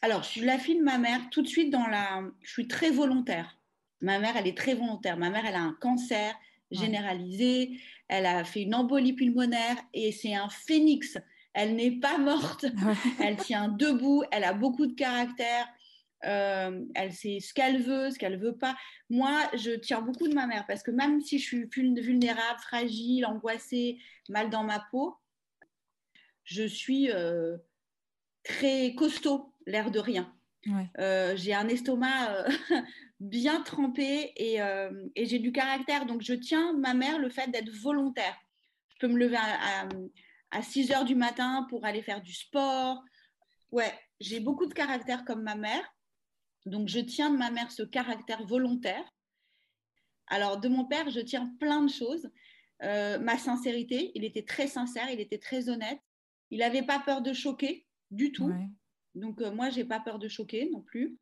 [0.00, 2.22] Alors, je suis la fille de ma mère tout de suite dans la...
[2.40, 3.58] Je suis très volontaire.
[4.00, 5.18] Ma mère, elle est très volontaire.
[5.18, 6.34] Ma mère, elle a un cancer
[6.70, 7.78] généralisée.
[8.08, 11.18] Elle a fait une embolie pulmonaire et c'est un phénix.
[11.52, 12.64] Elle n'est pas morte.
[13.20, 14.22] elle tient debout.
[14.32, 15.68] Elle a beaucoup de caractère.
[16.24, 18.76] Euh, elle sait ce qu'elle veut, ce qu'elle veut pas.
[19.08, 21.64] Moi, je tiens beaucoup de ma mère parce que même si je suis
[22.00, 25.16] vulnérable, fragile, angoissée, mal dans ma peau,
[26.44, 27.56] je suis euh,
[28.42, 30.34] très costaud, l'air de rien.
[30.98, 32.46] Euh, j'ai un estomac
[33.20, 36.06] bien trempée euh, et, j'ai du caractère.
[36.06, 38.36] Donc, je tiens ma mère le fait d'être volontaire.
[38.88, 39.88] Je peux me lever à,
[40.50, 43.02] à, 6 heures du matin pour aller faire du sport.
[43.70, 45.94] Ouais, j'ai beaucoup de caractère comme ma mère.
[46.68, 49.04] Donc, je tiens de ma mère ce caractère volontaire.
[50.26, 52.30] Alors, de mon père, je tiens plein de choses.
[52.82, 55.98] Euh, ma sincérité, il était très sincère, il était très honnête.
[56.50, 58.52] Il n'avait pas peur de choquer du tout.
[59.14, 61.18] Donc, euh, moi, j'ai pas peur de choquer non plus.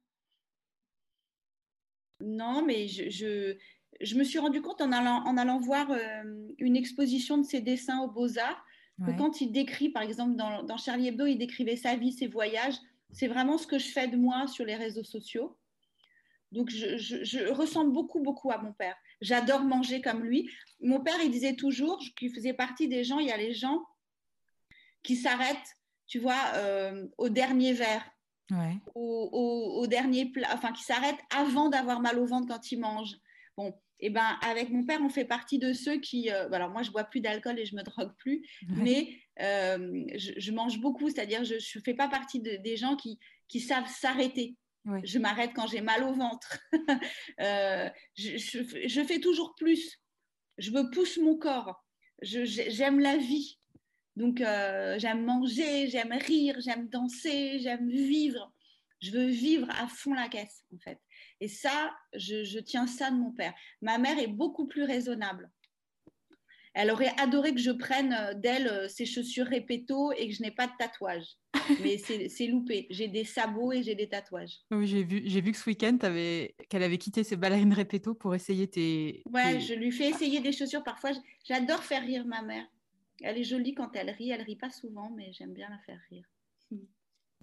[2.21, 3.57] Non, mais je,
[4.01, 5.91] je me suis rendu compte en allant, en allant voir
[6.59, 8.65] une exposition de ses dessins aux Beaux-Arts
[9.05, 12.29] que quand il décrit, par exemple, dans, dans, Charlie Hebdo, il décrivait sa vie, ses
[12.29, 12.77] voyages,
[13.13, 15.57] c'est vraiment ce que je fais de moi sur les réseaux sociaux.
[16.53, 18.97] Donc, je, je, ressemble beaucoup, beaucoup à mon père.
[19.21, 20.49] J'adore manger comme lui.
[20.81, 23.85] Mon père, il disait toujours qu'il faisait partie des gens, il y a les gens
[25.03, 28.05] qui s'arrêtent, tu vois, euh, au dernier verre,
[28.95, 33.17] au, dernier plat, enfin, qui s'arrêtent avant d'avoir mal au ventre quand ils mangent.
[33.57, 36.31] Bon, et eh ben avec mon père, on fait partie de ceux qui.
[36.31, 40.53] Euh, alors moi, je bois plus d'alcool et je me drogue plus, mais euh, je,
[40.53, 43.19] mange beaucoup, c'est-à-dire je ne fais pas partie des gens qui,
[43.49, 44.57] qui savent s'arrêter.
[45.03, 46.59] Je m'arrête quand j'ai mal au ventre.
[47.41, 50.01] Euh, je, fais toujours plus.
[50.59, 51.85] Je me pousse mon corps.
[52.23, 53.59] J'aime la vie.
[54.15, 58.53] Donc, j'aime manger, j'aime rire, j'aime danser, j'aime vivre.
[59.01, 60.99] Je veux vivre à fond la caisse, en fait.
[61.41, 63.53] Et ça, je, tiens ça de mon père.
[63.83, 65.51] Ma mère est beaucoup plus raisonnable.
[66.79, 70.43] Elle aurait adoré que je prenne euh, d'elle euh, ses chaussures répéto et que je
[70.43, 71.25] n'ai pas de tatouage.
[71.83, 72.87] Mais c'est loupé.
[72.91, 74.59] J'ai des sabots et j'ai des tatouages.
[74.71, 75.97] Oui, j'ai vu, vu que ce week-end,
[76.69, 79.23] qu'elle avait quitté ses ballerines répéto pour essayer tes.
[79.33, 80.85] Ouais, je lui fais essayer des chaussures.
[80.85, 81.13] Parfois,
[81.49, 82.67] j'adore faire rire ma mère.
[83.23, 84.31] Elle est jolie quand elle rit.
[84.31, 86.25] Elle rit pas souvent, mais j'aime bien la faire rire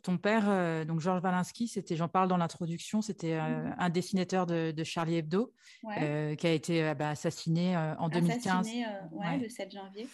[0.03, 3.89] ton père, euh, donc Georges Valinsky, c'était, j'en parle dans l'introduction, c'était euh, mmh un
[3.89, 5.53] dessinateur de, Charlie Hebdo
[5.97, 8.67] euh, qui a été bah, assassiné en 2015.
[8.67, 8.85] Assassiné,
[9.41, 10.07] le 7 janvier.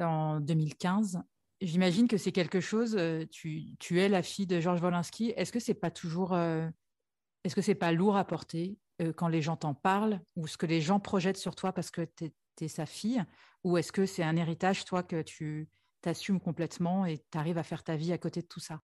[0.00, 1.22] En 2015.
[1.60, 2.98] J'imagine que c'est quelque chose.
[3.30, 5.32] Tu, tu, es la fille de Georges Valinsky.
[5.36, 8.76] Est-ce que c'est pas toujours, est-ce que c'est pas lourd à porter
[9.16, 12.02] quand les gens t'en parlent ou ce que les gens projettent sur toi parce que
[12.16, 12.32] tu
[12.64, 13.22] es, sa fille,
[13.64, 15.68] ou est-ce que c'est un héritage toi que tu
[16.00, 18.80] t'assumes complètement et tu arrives à faire ta vie à côté de tout ça?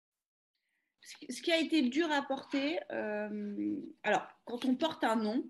[1.02, 5.44] Ce qui a été dur à porter, euh, alors quand on porte un nom,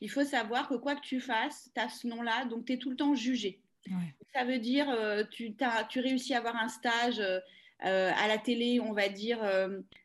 [0.00, 2.78] il faut savoir que quoi que tu fasses, tu as ce nom-là, donc tu es
[2.78, 3.60] tout le temps jugé.
[4.32, 7.40] Ça veut dire, euh, tu, as, tu réussis à avoir un stage euh,
[7.80, 9.40] à la télé, on va dire,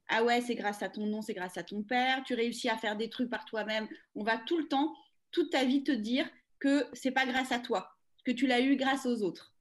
[0.08, 2.78] ah ouais, c'est grâce à ton nom, c'est grâce à ton père, tu réussis à
[2.78, 4.94] faire des trucs par toi-même, on va tout le temps,
[5.32, 6.28] toute ta vie te dire
[6.60, 9.54] que c'est pas grâce à toi, que tu l'as eu grâce aux autres.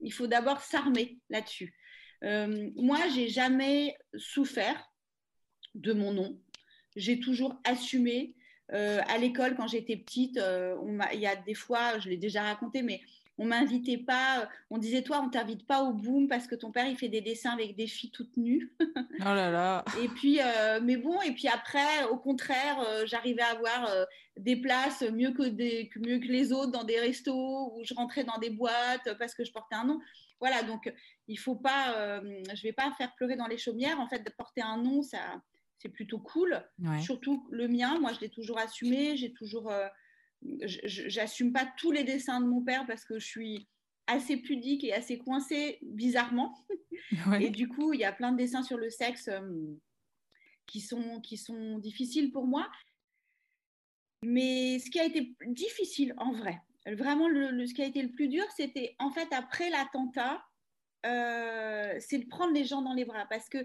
[0.00, 1.74] Il faut d'abord s'armer là-dessus.
[2.26, 4.90] Euh, moi, j'ai jamais souffert
[5.74, 6.38] de mon nom.
[6.96, 8.34] J'ai toujours assumé.
[8.72, 10.76] Euh, à l'école, quand j'étais petite, euh,
[11.12, 13.00] il y a des fois, je l'ai déjà raconté, mais
[13.38, 14.48] on m'invitait pas.
[14.70, 17.20] On disait toi, on t'invite pas au boom parce que ton père il fait des
[17.20, 18.72] dessins avec des filles toutes nues.
[18.80, 18.84] oh
[19.20, 19.84] là là.
[20.02, 20.40] Et puis,
[20.82, 23.88] mais bon, et puis après, au contraire, j'arrivais à avoir
[24.36, 28.24] des places mieux que des, mieux que les autres dans des restos où je rentrais
[28.24, 30.00] dans des boîtes parce que je portais un nom.
[30.40, 30.92] Voilà, donc
[31.28, 34.00] il faut pas, euh, je vais pas faire pleurer dans les chaumières.
[34.00, 35.40] En fait, de porter un nom, ça,
[35.78, 36.62] c'est plutôt cool.
[37.00, 39.16] Surtout le mien, moi, je l'ai toujours assumé.
[39.16, 39.88] J'ai toujours, euh,
[40.62, 43.68] j'assume pas tous les dessins de mon père parce que je suis
[44.06, 46.54] assez pudique et assez coincée bizarrement.
[47.40, 49.40] Et du coup, il y a plein de dessins sur le sexe euh,
[50.66, 52.70] qui sont qui sont difficiles pour moi.
[54.22, 56.60] Mais ce qui a été difficile en vrai,
[56.94, 60.44] vraiment le, ce qui a été le plus dur, c'était en fait après l'attentat,
[61.04, 63.58] euh, c'est de prendre les gens dans les bras parce que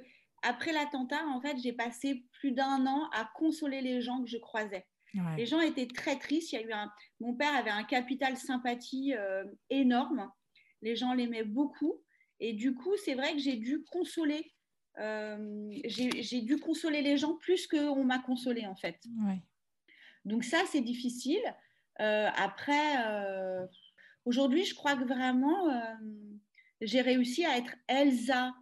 [0.43, 4.37] après l'attentat, en fait, j'ai passé plus d'un an à consoler les gens que je
[4.37, 4.87] croisais.
[5.37, 6.53] Les gens étaient très tristes.
[6.53, 6.89] Il y a eu un...
[7.19, 10.31] Mon père avait un capital sympathie euh, énorme.
[10.81, 12.01] Les gens l'aimaient beaucoup.
[12.39, 14.53] Et du coup, c'est vrai que j'ai dû consoler.
[14.99, 18.97] Euh, j'ai dû consoler les gens plus qu'on m'a consolé, en fait.
[20.23, 21.43] Donc ça, c'est difficile.
[21.97, 23.67] Après,
[24.25, 25.69] aujourd'hui, je crois que vraiment
[26.81, 28.53] j'ai réussi à être Elsa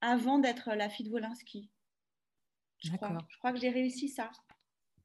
[0.00, 1.70] avant d'être la fille de Wolinski.
[2.82, 4.30] Je crois, je crois que j'ai réussi ça.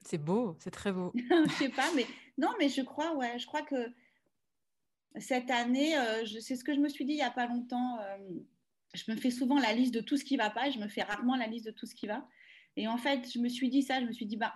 [0.05, 1.11] C'est beau, c'est très beau.
[1.15, 2.05] je sais pas, mais
[2.37, 3.93] non, mais je crois, ouais, je crois que
[5.17, 7.99] cette année, euh, c'est ce que je me suis dit il y a pas longtemps.
[7.99, 8.17] Euh,
[8.93, 10.87] je me fais souvent la liste de tout ce qui va pas et je me
[10.87, 12.27] fais rarement la liste de tout ce qui va.
[12.75, 14.53] Et en fait, je me suis dit ça, je me suis dit, bah,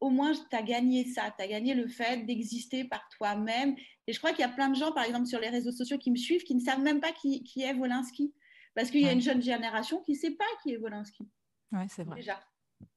[0.00, 3.74] au moins, tu as gagné ça, tu as gagné le fait d'exister par toi-même.
[4.06, 5.98] Et je crois qu'il y a plein de gens, par exemple, sur les réseaux sociaux
[5.98, 8.34] qui me suivent, qui ne savent même pas qui, est Wolinski.
[8.74, 11.26] Parce qu'il y a une jeune génération qui ne sait pas qui est Wolinski.
[11.72, 12.16] Oui, c'est vrai.
[12.16, 12.38] Déjà.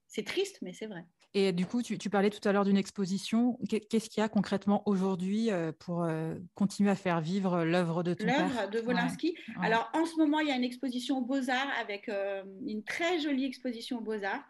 [0.07, 1.05] C'est triste, mais c'est vrai.
[1.35, 3.59] Et du coup, tu, parlais tout à l'heure d'une exposition.
[3.69, 8.15] Qu'est-ce qu'il y a concrètement aujourd'hui euh, pour euh, continuer à faire vivre l'œuvre de
[8.15, 9.37] ton L'œuvre de Wolinski.
[9.61, 13.19] Alors, en ce moment, il y a une exposition aux Beaux-Arts avec euh, une très
[13.19, 14.43] jolie exposition aux Beaux-Arts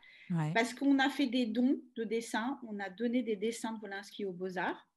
[0.53, 4.25] parce qu'on a fait des dons de dessins, on a donné des dessins de Wolinski
[4.25, 4.87] aux Beaux-Arts.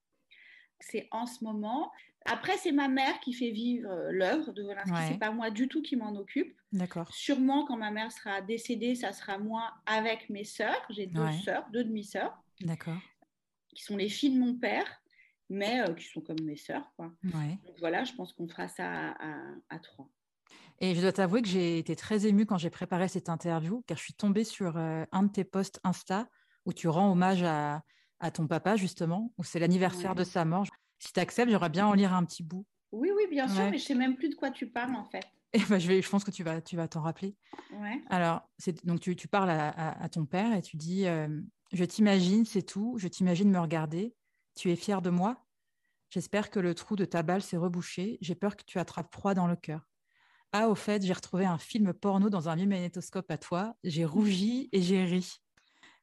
[0.81, 1.91] C'est en ce moment.
[2.25, 4.91] Après, c'est ma mère qui fait vivre euh, l'œuvre de Wolinski.
[4.91, 6.57] Ce C'est pas moi du tout qui m'en occupe.
[6.73, 7.13] D'accord.
[7.13, 10.81] Sûrement, quand ma mère sera décédée, ça sera moi avec mes sœurs.
[10.91, 12.37] J'ai deux sœurs, deux demi-sœurs.
[12.61, 12.99] D'accord.
[13.75, 14.87] Qui sont les filles de mon père.
[15.49, 16.91] mais euh, qui sont comme mes sœurs.
[16.97, 17.13] Quoi.
[17.25, 17.59] Ouais.
[17.67, 19.37] Donc voilà, je pense qu'on fera ça à, à,
[19.71, 20.09] à trois.
[20.85, 23.97] Et je dois t'avouer que j'ai été très émue quand j'ai préparé cette interview, car
[23.97, 26.29] je suis tombée sur euh, un de tes posts Insta
[26.67, 27.83] où tu rends hommage à,
[28.19, 30.17] à ton papa, justement, où c'est l'anniversaire Ouais.
[30.17, 30.67] de sa mort.
[30.99, 32.67] Si tu acceptes, j'aimerais bien en lire un petit bout.
[32.91, 35.25] Oui, oui, bien sûr, mais je sais même plus de quoi tu parles en fait.
[35.53, 37.37] Et ben, je, vais, je pense que tu vas tu vas t'en rappeler.
[37.75, 38.03] Ouais.
[38.11, 38.43] Alors,
[38.85, 41.29] donc tu, tu parles à, à- à ton père et tu dis euh,
[41.73, 44.15] Je t'imagine, c'est tout, je t'imagine me regarder.
[44.57, 45.45] Tu es fier de moi
[46.11, 48.19] J'espère que le trou de ta balle s'est rebouché.
[48.21, 49.87] J'ai peur que tu attrapes froid dans le cœur.
[50.53, 53.75] Ah, au fait, j'ai retrouvé un film porno dans un vieux magnétoscope à toi.
[53.85, 55.27] J'ai rougi et j'ai ri.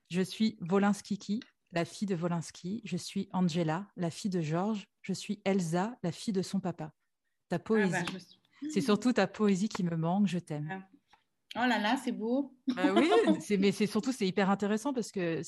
[0.09, 1.39] Je suis Wolinski,
[1.71, 2.81] la fille de Wolinski.
[2.83, 4.88] Je suis Angela, la fille de Georges.
[5.03, 6.91] Je suis Elsa, la fille de son papa.
[7.49, 7.91] Ta Ah poésie.
[7.91, 8.39] bah, je suis-
[8.71, 10.27] C'est surtout ta poésie qui me manque.
[10.27, 10.83] Je t'aime.
[11.55, 12.57] Oh là là, c'est beau.
[12.77, 13.07] Euh, oui,
[13.59, 15.41] mais c'est surtout c'est hyper intéressant parce que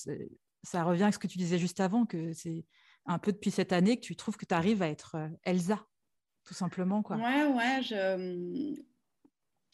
[0.63, 2.65] ça revient à ce que tu disais juste avant, que c'est
[3.05, 5.83] un peu depuis cette année que tu trouves que tu arrives à être euh, Elsa,
[6.43, 7.01] tout simplement.
[7.03, 7.17] Quoi.
[7.17, 8.75] Ouais, ouais, je...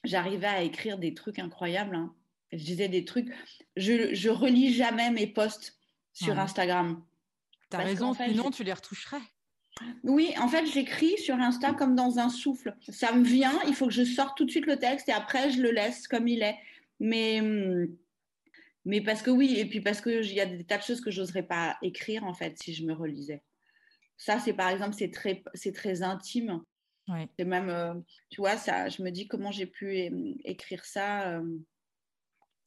[0.03, 1.95] j'arrivais à écrire des trucs incroyables.
[1.95, 2.13] hein.
[2.51, 3.27] Je disais des trucs.
[3.75, 5.77] Je, je relis jamais mes posts
[6.13, 6.39] sur Ouais.
[6.39, 7.03] Instagram.
[7.69, 9.21] T'as raison, fait, sinon tu les retoucherais.
[10.03, 12.75] Oui, en fait, j'écris sur Insta comme dans un souffle.
[12.89, 15.51] Ça me vient, il faut que je sorte tout de suite le texte et après,
[15.51, 16.57] je le laisse comme il est.
[16.99, 17.41] Mais,
[18.85, 21.11] mais parce que oui, et puis parce qu'il y a des tas de choses que
[21.11, 23.43] j'oserais pas écrire, en fait, si je me relisais.
[24.15, 26.63] Ça, c'est par exemple, c'est très, c'est très intime.
[27.07, 27.29] Ouais.
[27.39, 27.93] C'est même, euh,
[28.29, 29.95] tu vois, ça, je me dis comment j'ai pu
[30.43, 31.29] écrire ça.
[31.37, 31.57] euh,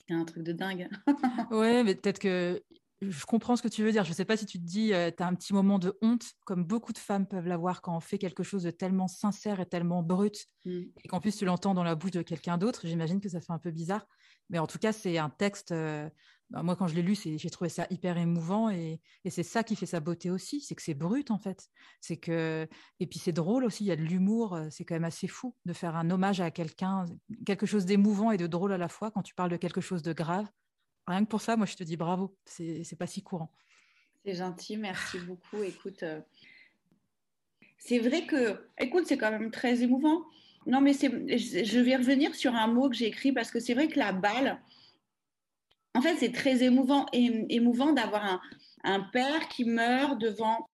[0.09, 0.89] c'est un truc de dingue.
[1.51, 2.63] ouais, mais peut-être que
[3.03, 4.05] je comprends ce que tu veux dire.
[4.05, 6.65] Je sais pas si tu te dis, tu as un petit moment de honte, comme
[6.65, 10.03] beaucoup de femmes peuvent l'avoir quand on fait quelque chose de tellement sincère et tellement
[10.03, 10.81] brut, Mm.
[11.05, 12.83] et qu'en plus tu l'entends dans la bouche de quelqu'un d'autre.
[12.87, 14.07] J'imagine que ça fait un peu bizarre.
[14.51, 15.73] Mais en tout cas, c'est un texte.
[15.73, 16.09] euh,
[16.51, 18.71] bah, moi, quand je l'ai lu, j'ai trouvé ça hyper émouvant.
[18.71, 20.61] Et, c'est ça qui fait sa beauté aussi.
[20.61, 21.69] C'est que c'est brut, en fait.
[22.01, 22.67] C'est que...
[22.99, 23.85] Et puis c'est drôle aussi.
[23.85, 24.55] Il y a de l'humour.
[24.55, 27.05] euh, C'est quand même assez fou de faire un hommage à quelqu'un,
[27.47, 30.03] quelque chose d'émouvant et de drôle à la fois quand tu parles de quelque chose
[30.03, 30.47] de grave.
[31.07, 32.37] Rien que pour ça, moi, je te dis bravo.
[32.45, 33.53] C'est pas si courant.
[34.25, 35.63] C'est gentil, merci beaucoup.
[35.63, 36.21] Écoute, euh,
[37.79, 40.25] c'est vrai que, écoute, c'est quand même très émouvant.
[40.67, 43.89] Non, mais je vais revenir sur un mot que j'ai écrit parce que c'est vrai
[43.89, 44.61] que la balle,
[45.95, 47.07] en fait, c'est très émouvant,
[47.93, 48.41] d'avoir un,
[48.85, 50.69] un père qui meurt devant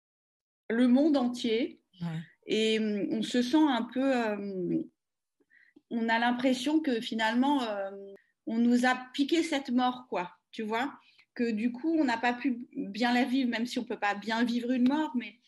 [0.68, 2.20] le monde entier Ouais.
[2.46, 4.82] et hum, on se sent un peu, euh,
[5.90, 7.90] on a l'impression que finalement, euh,
[8.46, 10.92] on nous a piqué cette mort, quoi, tu vois,
[11.34, 14.14] que du coup, on n'a pas pu bien la vivre, même si on peut pas
[14.14, 15.38] bien vivre une mort, mais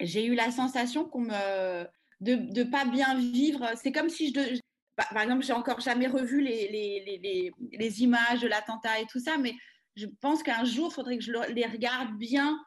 [0.00, 1.84] j'ai eu la sensation qu'on me
[2.20, 3.70] de, de pas bien vivre.
[3.76, 4.58] C'est comme si je,
[4.96, 9.20] par exemple, j'ai encore jamais revu les, les, les, les, images de l'attentat et tout
[9.20, 9.54] ça, mais
[9.96, 12.58] je pense qu'un jour, il faudrait que je le- les regarde bien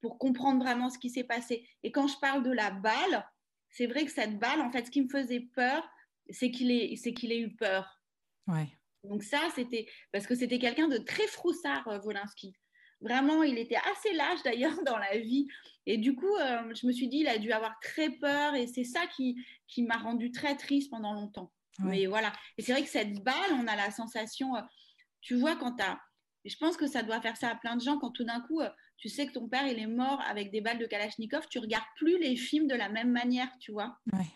[0.00, 1.68] pour comprendre vraiment ce qui s'est passé.
[1.82, 3.26] Et quand je parle de la balle,
[3.70, 5.86] c'est vrai que cette balle, en fait, ce qui me faisait peur,
[6.30, 8.00] c'est qu'il ait, c'est qu'il ait eu peur.
[8.46, 8.68] Ouais.
[9.04, 12.54] Donc ça, c'était parce que c'était quelqu'un de très froussard, euh, Wolinski.
[13.00, 15.46] Vraiment, il était assez lâche d'ailleurs dans la vie.
[15.86, 18.66] Et du coup, euh, je me suis dit, il a dû avoir très peur et
[18.66, 21.52] c'est ça qui, qui m'a rendu très triste pendant longtemps.
[21.80, 21.90] Ouais.
[21.90, 22.32] Mais voilà.
[22.56, 24.62] Et c'est vrai que cette balle, on a la sensation, euh,
[25.20, 25.98] tu vois, quand tu as...
[26.44, 28.40] Et je pense que ça doit faire ça à plein de gens quand tout d'un
[28.40, 31.46] coup, euh, tu sais que ton père, il est mort avec des balles de Kalachnikov,
[31.48, 33.96] tu regardes plus les films de la même manière, tu vois.
[34.12, 34.26] Ouais.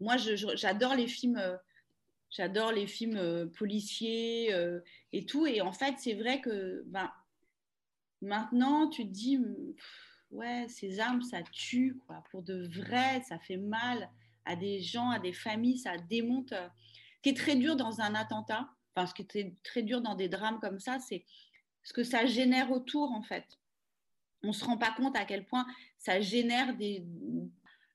[0.00, 1.40] Moi, j'adore les films...
[2.36, 4.80] J'adore les films euh, policiers euh,
[5.12, 5.46] et tout.
[5.46, 7.08] Et en fait, c'est vrai que ben,
[8.24, 12.22] maintenant, tu te dis, pff, ouais, ces armes, ça tue, quoi.
[12.30, 14.10] Pour de vrai, ça fait mal
[14.44, 16.52] à des gens, à des familles, ça démonte.
[16.52, 16.68] euh.
[17.16, 20.02] Ce qui est très dur dans un attentat, enfin, ce qui est très, très dur
[20.02, 21.24] dans des drames comme ça, c'est
[21.82, 23.46] ce que ça génère autour, en fait.
[24.42, 25.66] On ne se rend pas compte à quel point
[25.98, 27.06] ça génère des.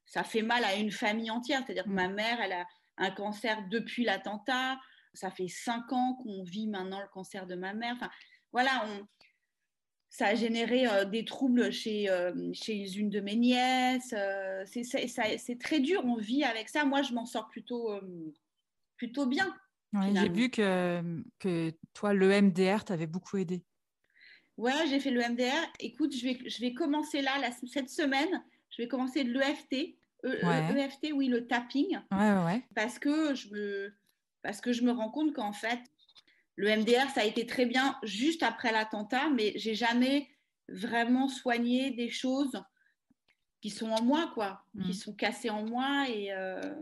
[0.07, 1.61] Ça fait mal à une famille entière.
[1.63, 2.65] C'est-à-dire que ma mère, elle a
[2.97, 4.79] un cancer depuis l'attentat.
[5.13, 7.93] Ça fait cinq ans qu'on vit maintenant le cancer de ma mère.
[7.95, 8.09] Enfin,
[8.51, 9.07] voilà, on,
[10.09, 14.13] ça a généré euh, des troubles chez, euh, chez une de mes nièces.
[14.17, 16.83] Euh, c'est, très dur, on vit avec ça.
[16.83, 17.91] Moi, je m'en sors plutôt,
[18.97, 19.55] plutôt bien.
[19.93, 21.01] Ouais, J'ai vu que,
[21.39, 23.63] que toi, l'EMDR t'avait beaucoup aidé.
[24.57, 25.71] Ouais, j'ai fait le MDR.
[25.79, 27.31] Écoute, je vais, je vais commencer là,
[27.65, 28.43] cette semaine.
[28.71, 29.95] Je vais commencer l'EFT.
[30.25, 30.85] E- Ouais.
[30.85, 31.97] EFT, oui, le tapping.
[32.11, 32.61] Ouais.
[32.75, 33.93] parce que je me,
[34.41, 35.79] parce que je me rends compte qu'en fait,
[36.59, 40.27] le MDR, ça a été très bien juste après l'attentat, mais j'ai jamais
[40.67, 42.61] vraiment soigné des choses
[43.61, 44.83] qui sont en moi, quoi, Mm.
[44.83, 46.75] qui sont cassées en moi et, euh,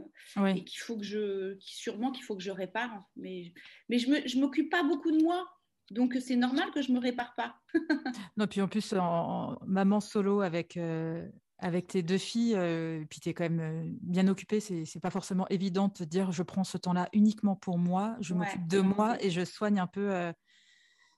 [0.47, 3.03] et qu'il faut que je, qui, sûrement qu'il faut que je répare.
[3.15, 3.53] Mais,
[3.87, 5.47] mais je je m'occupe pas beaucoup de moi.
[5.91, 7.55] Donc c'est normal que je me répare pas.
[8.37, 10.77] non, puis en plus, en, maman solo avec,
[11.59, 12.55] avec tes deux filles,
[13.09, 16.43] puis tu es quand même bien occupée, c'est pas forcément évident de te dire je
[16.43, 20.31] prends ce temps-là uniquement pour moi, je m'occupe de moi et je soigne un peu,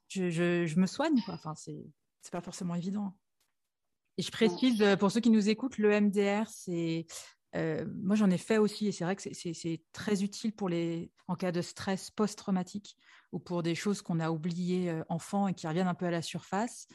[0.07, 1.21] je, je, je, me soigne.
[1.25, 1.33] Quoi.
[1.33, 3.17] Enfin, c'est pas forcément évident.
[4.17, 7.05] Et je précise, pour ceux qui nous écoutent, le MDR, c'est
[7.55, 11.11] euh, moi, j'en ai fait aussi, et c'est vrai que c'est très utile pour les,
[11.27, 12.95] en cas de stress post-traumatique
[13.31, 16.21] ou pour des choses qu'on a oubliées enfant et qui reviennent un peu à la
[16.21, 16.87] surface.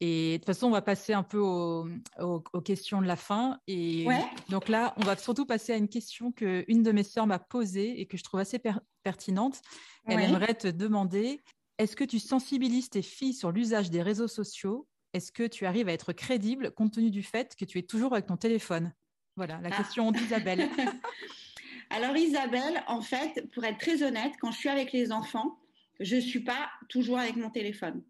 [0.00, 3.58] Et de toute façon, on va passer un peu aux, questions de la fin.
[3.66, 4.06] Et
[4.48, 7.38] donc là, on va surtout passer à une question que une de mes sœurs m'a
[7.40, 8.60] posée et que je trouve assez
[9.02, 9.60] pertinente.
[10.06, 11.42] Elle aimerait te demander
[11.78, 14.86] est-ce que tu sensibilises tes filles sur l'usage des réseaux sociaux?
[15.14, 18.12] Est-ce que tu arrives à être crédible compte tenu du fait que tu es toujours
[18.12, 18.92] avec ton téléphone?
[19.36, 19.76] Voilà, la ah.
[19.76, 20.68] question d'Isabelle.
[21.90, 25.58] Alors Isabelle, en fait, pour être très honnête, quand je suis avec les enfants,
[26.00, 28.02] je ne suis pas toujours avec mon téléphone.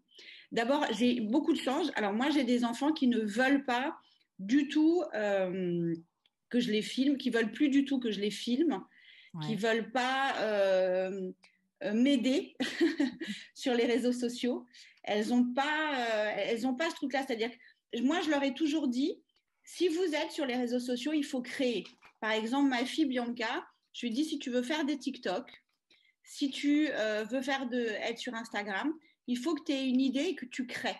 [0.51, 1.91] D'abord, j'ai beaucoup de chance.
[1.95, 3.97] Alors moi, j'ai des enfants qui ne veulent pas
[4.39, 5.95] du tout euh,
[6.49, 8.83] que je les filme, qui veulent plus du tout que je les filme,
[9.41, 11.31] qui qui veulent pas euh,
[11.83, 12.55] euh, m'aider
[13.53, 14.65] sur les réseaux sociaux.
[15.03, 17.23] Elles n'ont pas, elles ont pas ce truc-là.
[17.25, 19.21] C'est-à-dire que moi, je leur ai toujours dit,
[19.63, 21.83] si vous êtes sur les réseaux sociaux, il faut créer.
[22.19, 25.63] Par exemple, ma fille Bianca, je lui dis si tu veux faire des TikTok,
[26.23, 28.93] si tu euh, veux faire de, être sur Instagram,
[29.29, 30.99] il faut que tu aies une idée et que tu crées.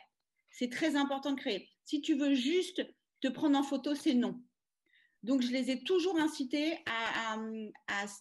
[0.51, 1.67] C'est très important de créer.
[1.84, 2.86] Si tu veux juste
[3.21, 4.39] te prendre en photo, c'est non.
[5.23, 7.38] Donc, je les ai toujours incités à,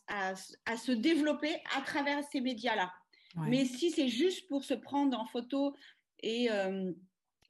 [0.07, 2.91] à, se développer à travers ces médias-là.
[3.37, 5.77] Mais si c'est juste pour se prendre en photo
[6.21, 6.91] et, euh,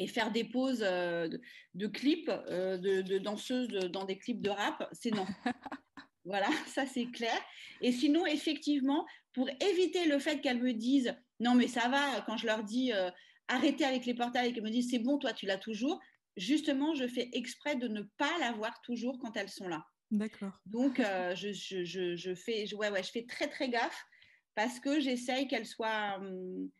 [0.01, 1.29] et faire des poses euh,
[1.75, 5.27] de, clips euh, de, danseuses dans des clips de rap, c'est non.
[6.25, 7.41] voilà, ça c'est clair.
[7.81, 12.37] Et sinon, effectivement, pour éviter le fait qu'elles me disent non mais ça va, quand
[12.37, 13.11] je leur dis euh,
[13.49, 16.01] arrêtez avec les portails et qu'elles me disent c'est bon, toi tu l'as toujours,
[16.37, 19.85] justement, je fais exprès de ne pas l'avoir toujours quand elles sont là.
[20.11, 20.59] D'accord.
[20.67, 24.07] Donc, je, je, je, fais, ouais, ouais, je fais très très gaffe
[24.55, 26.71] parce que j'essaye qu'elles soient hum,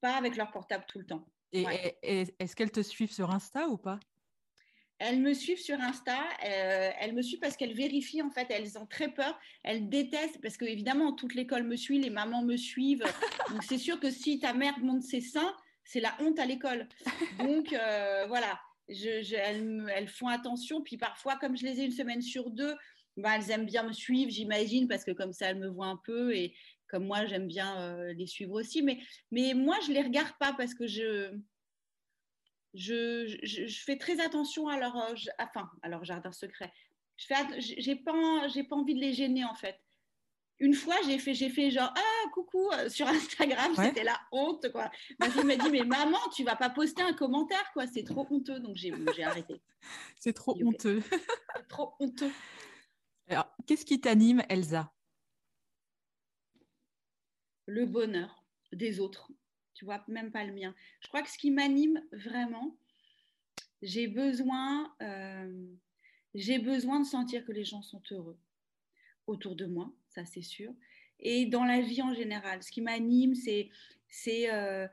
[0.00, 1.26] pas avec leur portable tout le temps.
[1.52, 1.64] Et,
[2.02, 3.98] est-ce qu'elles te suivent sur Insta ou pas?
[4.98, 8.78] Elles me suivent sur Insta, euh, elles me suivent parce qu'elles vérifient en fait, elles
[8.78, 12.56] ont très peur, elles détestent parce que évidemment toute l'école me suit, les mamans me
[12.56, 13.04] suivent,
[13.50, 16.88] donc c'est sûr que si ta mère monte ses seins, c'est la honte à l'école.
[17.38, 22.50] Donc euh, voilà, elles, font attention, puis parfois comme je les ai une semaine sur
[22.50, 22.74] deux,
[23.16, 26.00] bah, elles aiment bien me suivre, j'imagine, parce que comme ça elles me voient un
[26.04, 26.54] peu et
[26.88, 28.82] comme moi, j'aime bien euh, les suivre aussi.
[28.82, 28.98] Mais,
[29.30, 31.30] mais moi, je ne les regarde pas parce que je,
[32.74, 36.72] je, je, fais très attention à leur, euh, enfin, à leur jardin secret.
[37.16, 39.78] Je n'ai pas, j'ai pas envie de les gêner, en fait.
[40.60, 44.70] Une fois, j'ai fait, j'ai fait genre ah coucou euh, sur Instagram, c'était la honte
[44.72, 44.90] quoi.
[45.20, 48.26] Ma fille m'a dit mais maman, tu vas pas poster un commentaire quoi, c'est trop
[48.28, 49.60] honteux donc j'ai, j'ai arrêté.
[50.18, 51.00] C'est trop honteux.
[51.54, 52.32] c'est trop honteux.
[53.28, 54.92] Alors, qu'est-ce qui t'anime, Elsa?
[57.66, 59.30] Le bonheur des autres.
[59.78, 60.74] Tu vois, même pas le mien.
[61.00, 62.76] Je crois que ce qui m'anime vraiment,
[63.80, 65.66] j'ai besoin, euh,
[66.34, 68.36] j'ai besoin de sentir que les gens sont heureux
[69.28, 70.72] autour de moi, ça c'est sûr.
[71.20, 73.68] Et dans la vie en général, ce qui m'anime, c'est
[74.08, 74.88] c'est euh,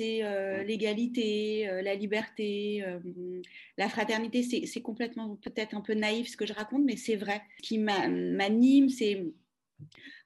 [0.00, 2.84] euh, l'égalité, la liberté,
[3.78, 4.42] la fraternité.
[4.42, 7.40] C'est complètement peut-être un peu naïf ce que je raconte, mais c'est vrai.
[7.58, 9.32] Ce qui m'anime, c'est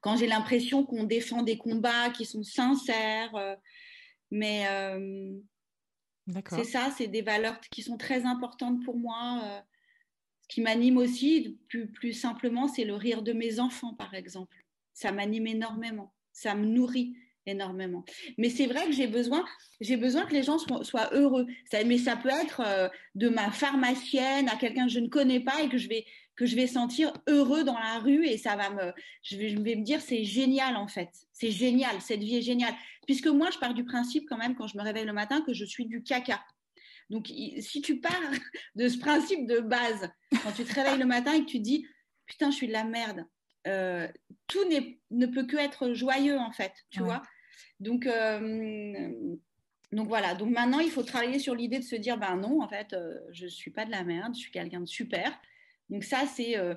[0.01, 3.35] quand j'ai l'impression qu'on défend des combats qui sont sincères.
[3.35, 3.57] Euh,
[4.31, 5.33] mais euh,
[6.51, 9.43] c'est ça, c'est des valeurs qui sont très importantes pour moi.
[9.45, 9.61] Euh.
[10.43, 14.57] ce qui m'anime aussi, plus, plus simplement, c'est le rire de mes enfants, par exemple.
[14.95, 17.15] Ça m'anime énormément, ça me nourrit
[17.47, 18.05] énormément.
[18.39, 19.45] Mais c'est vrai que j'ai besoin,
[19.81, 21.47] j'ai besoin que les gens soient, heureux.
[21.71, 25.63] Ça, mais ça peut être de ma pharmacienne à quelqu'un que je ne connais pas
[25.63, 26.05] et que je vais
[26.41, 29.61] que je vais sentir heureux dans la rue et ça va me, je vais, je
[29.61, 32.73] vais me dire c'est génial en fait, c'est génial, cette vie est géniale.
[33.07, 35.53] Puisque moi, je pars du principe quand même quand je me réveille le matin que
[35.53, 36.43] je suis du caca.
[37.11, 38.19] Donc, si tu pars
[38.75, 40.09] de ce principe de base,
[40.43, 41.87] quand tu te réveilles le matin et que tu te dis
[42.25, 43.27] putain, je suis de la merde,
[43.67, 44.09] euh,
[44.47, 44.65] tout
[45.11, 47.21] ne peut que être joyeux en fait, tu vois.
[47.81, 49.11] Donc, euh,
[49.93, 50.35] donc voilà.
[50.35, 53.21] Donc maintenant, il faut travailler sur l'idée de se dire ben non, en fait, euh,
[53.31, 55.39] je suis pas de la merde, je suis quelqu'un de super.
[55.91, 56.75] Donc ça, c'est, euh,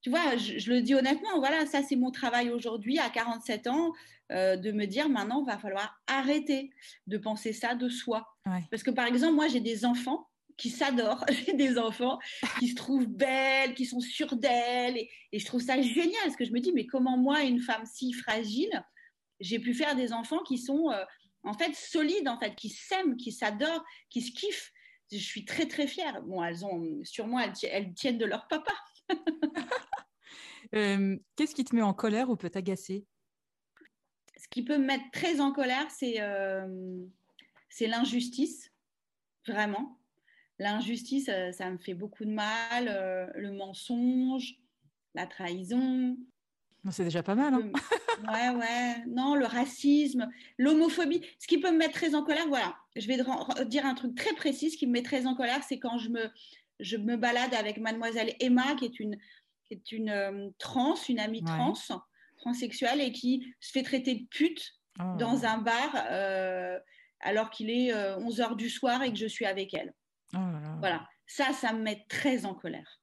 [0.00, 3.92] tu vois, je, le dis honnêtement, voilà, ça c'est mon travail aujourd'hui à 47 ans,
[4.32, 6.70] euh, de me dire maintenant, il va falloir arrêter
[7.06, 8.26] de penser ça de soi.
[8.70, 12.18] Parce que par exemple, moi j'ai des enfants qui s'adorent, j'ai des enfants
[12.58, 16.44] qui se trouvent belles, qui sont sûres d'elles, et, je trouve ça génial, parce que
[16.44, 18.84] je me dis, mais comment moi, une femme si fragile,
[19.40, 20.90] j'ai pu faire des enfants qui sont
[21.44, 24.72] en fait solides, en fait, qui s'aiment, qui s'adorent, qui se kiffent.
[25.14, 26.22] Je suis très très fière.
[26.22, 28.72] Bon, elles ont sûrement elles, tiennent de leur papa.
[30.72, 33.06] Qu'est-ce qui te met en colère ou peut t'agacer?
[34.36, 36.18] Ce qui peut me mettre très en colère, c'est
[37.68, 38.72] c'est l'injustice,
[39.46, 40.00] vraiment.
[40.58, 42.86] L'injustice, ça, me fait beaucoup de mal.
[43.36, 44.56] le mensonge,
[45.14, 46.16] la trahison.
[46.90, 47.54] C'est déjà pas mal.
[47.54, 47.70] Hein
[48.32, 49.04] ouais, ouais.
[49.06, 50.28] Non, le racisme,
[50.58, 51.22] l'homophobie.
[51.38, 52.76] Ce qui peut me mettre très en colère, voilà.
[52.96, 53.16] Je vais
[53.66, 54.70] dire un truc très précis.
[54.70, 56.30] Ce qui me met très en colère, c'est quand je me,
[56.80, 59.16] je me balade avec mademoiselle Emma, qui est une,
[59.64, 61.74] qui est une euh, trans, une amie trans,
[62.36, 65.16] transsexuelle, et qui se fait traiter de pute oh.
[65.18, 66.78] dans un bar euh,
[67.20, 69.94] alors qu'il est 11 euh, h du soir et que je suis avec elle.
[70.34, 70.38] Oh
[70.80, 71.06] voilà.
[71.26, 73.00] Ça, ça me met très en colère.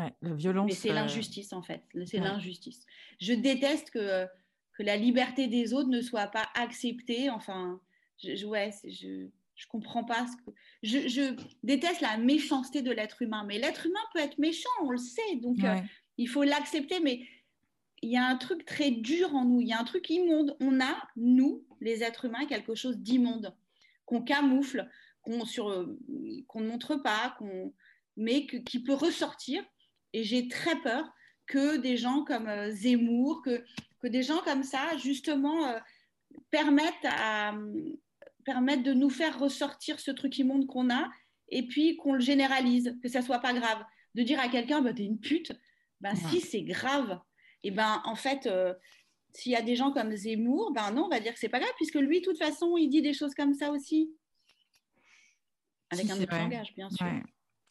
[0.00, 0.66] Ouais, la violence.
[0.66, 1.82] Mais c'est euh, l'injustice, en fait.
[2.06, 2.86] C'est l'injustice.
[3.20, 4.26] Je déteste que,
[4.72, 7.28] que la liberté des autres ne soit pas acceptée.
[7.28, 7.80] Enfin,
[8.22, 10.56] je, ouais, je, je comprends pas ce que.
[10.82, 13.44] Je, je déteste la méchanceté de l'être humain.
[13.46, 15.36] Mais l'être humain peut être méchant, on le sait.
[15.36, 15.76] Donc, euh,
[16.18, 17.00] il faut l'accepter.
[17.00, 17.26] Mais
[18.02, 19.60] il y a un truc très dur en nous.
[19.60, 20.56] Il y a un truc immonde.
[20.60, 23.54] On a, nous, les êtres humains, quelque chose d'immonde
[24.06, 24.88] qu'on camoufle,
[25.22, 27.74] qu'on qu'on ne montre pas, qu'on
[28.16, 29.64] mais qui peut ressortir
[30.12, 31.10] et j'ai très peur
[31.46, 33.64] que des gens comme euh, Zemmour, que,
[34.00, 35.78] que des gens comme ça, justement, euh,
[36.50, 37.54] permettent, à,
[38.44, 41.10] permettent de nous faire ressortir ce truc immonde qu'on a
[41.48, 43.84] et puis qu'on le généralise, que ça soit pas grave.
[44.14, 45.52] De dire à quelqu'un, bah, t'es une pute,
[46.00, 47.20] ben, si c'est grave,
[47.62, 48.74] et ben en fait, euh,
[49.32, 51.60] s'il y a des gens comme Zemmour, ben non, on va dire que c'est pas
[51.60, 54.12] grave, puisque lui, de toute façon, il dit des choses comme ça aussi.
[55.90, 57.06] Avec un autre langage, bien sûr.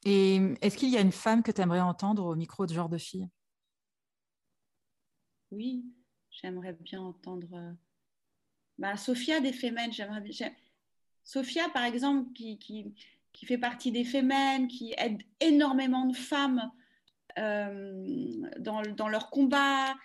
[0.06, 2.90] Et est-ce qu'il y a une femme que tu aimerais entendre au micro de genre
[2.90, 3.28] de fille?
[5.52, 5.84] Oui,
[6.30, 7.76] j'aimerais bien entendre.
[8.78, 10.52] Bah, Sophia des Femmes, j'aimerais bien.
[11.24, 12.94] Sophia, par exemple, qui, qui,
[13.34, 16.72] qui, fait partie des Femmes, qui aide énormément de femmes
[17.38, 19.96] euh, dans, dans, leur combat,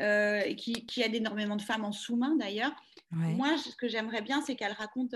[0.00, 2.74] euh, qui, qui, aide énormément de femmes en sous-main d'ailleurs.
[3.10, 5.14] Moi, ce que j'aimerais bien, c'est qu'elle raconte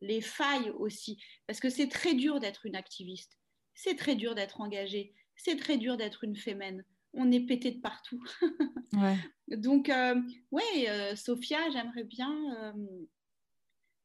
[0.00, 3.38] les failles aussi, parce que c'est très dur d'être une activiste
[3.76, 6.84] c'est très dur d'être engagé, c'est très dur d'être une fémène.
[7.12, 8.22] On est pété de partout.
[9.48, 10.20] Donc, euh,
[10.50, 12.34] ouais, euh, Sophia, j'aimerais bien.
[12.58, 12.72] Euh,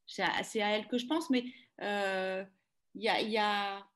[0.05, 0.21] c'est
[0.61, 1.45] à, elle que je pense, mais
[1.79, 3.87] il y a,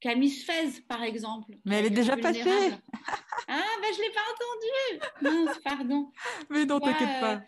[0.00, 1.52] Camille Fez, par exemple.
[1.64, 2.42] Mais elle est déjà passée.
[3.48, 5.46] ah, ben je ne l'ai pas entendu.
[5.46, 6.12] Non, pardon.
[6.50, 7.42] Mais non, t'inquiète pas.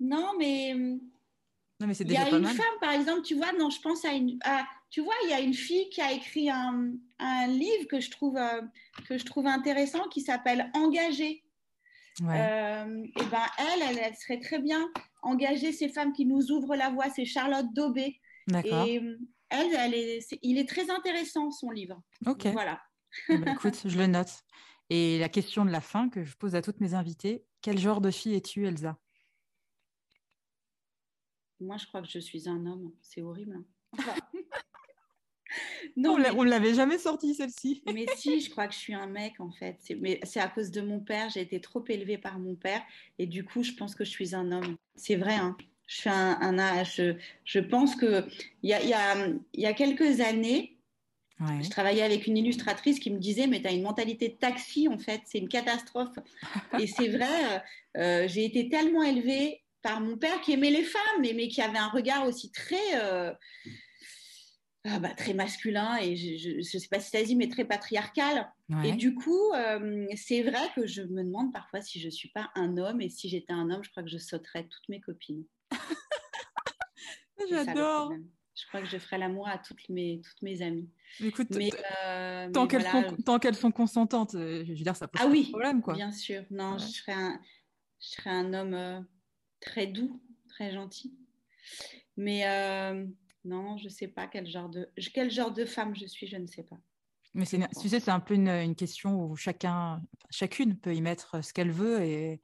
[0.00, 0.74] Non, mais.
[1.80, 4.04] Non, mais c'est Il y a une femme, par exemple, tu vois, non, je pense
[4.04, 4.38] à une.
[4.90, 6.92] Tu vois, il y a une fille qui a écrit un,
[7.48, 8.62] livre que je, trouve, euh,
[9.08, 11.42] que je trouve intéressant qui s'appelle Engagée.
[12.22, 14.88] Euh, et ben elle, elle, serait très bien
[15.20, 15.72] engagée.
[15.72, 18.20] Ces femmes qui nous ouvrent la voie, c'est Charlotte Daubé.
[18.46, 18.86] D'accord.
[18.86, 19.18] Et euh,
[19.50, 22.00] elle, elle est, il est très intéressant son livre.
[22.26, 22.46] Ok.
[22.46, 22.80] Voilà.
[23.28, 24.32] Eh ben, écoute, je le note.
[24.88, 28.00] Et la question de la fin que je pose à toutes mes invitées quel genre
[28.00, 28.96] de fille es-tu, Elsa?
[31.60, 32.92] Moi, je crois que je suis un homme.
[33.00, 33.58] C'est horrible.
[33.96, 34.04] Hein.
[35.96, 37.82] Non, on ne l'avait jamais sorti celle-ci?
[37.94, 39.78] mais si, je crois que je suis un mec en fait.
[39.98, 41.30] Mais c'est à cause de mon père.
[41.30, 42.82] J'ai été trop élevée par mon père
[43.18, 44.76] et du coup, je pense que je suis un homme.
[44.94, 45.34] C'est vrai.
[45.34, 45.56] Hein.
[45.86, 48.26] Je fais un, un je, je, pense que
[48.62, 50.76] il y a, y, a, y a, quelques années,
[51.38, 54.88] je travaillais avec une illustratrice qui me disait mais tu as une mentalité de taxi
[54.88, 55.20] en fait.
[55.26, 56.18] C'est une catastrophe.
[56.80, 57.62] et c'est vrai.
[57.96, 61.62] Euh, j'ai été tellement élevée par mon père qui aimait les femmes, mais, mais qui
[61.62, 63.32] avait un regard aussi très euh,
[64.84, 68.52] ah bah, très masculin et je ne sais pas si ça dit, mais très patriarcal.
[68.84, 72.30] Et du coup, euh, c'est vrai que je me demande parfois si je ne suis
[72.30, 75.00] pas un homme et si j'étais un homme, je crois que je sauterais toutes mes
[75.00, 75.44] copines.
[77.48, 78.12] J'adore.
[78.56, 80.90] Je crois que je ferais l'amour à toutes mes, toutes mes amies.
[81.20, 81.70] Écoute, mais,
[82.04, 85.80] euh, tant qu'elles sont, consentantes, euh, je veux dire, ça pose ah, oui, problème.
[85.80, 85.94] Quoi.
[85.94, 86.42] Bien sûr.
[86.50, 87.38] Non, je, serais un,
[88.00, 89.06] je serais un homme
[89.66, 91.14] très doux, très gentil.
[92.16, 92.44] Mais
[93.44, 96.36] non, je ne sais pas quel genre, de, quel genre de femme je suis, je
[96.36, 96.78] ne sais pas.
[97.34, 101.44] Mais c'est, tu sais, c'est un peu une, question où chacun, chacune peut y mettre
[101.44, 102.40] ce qu'elle veut et,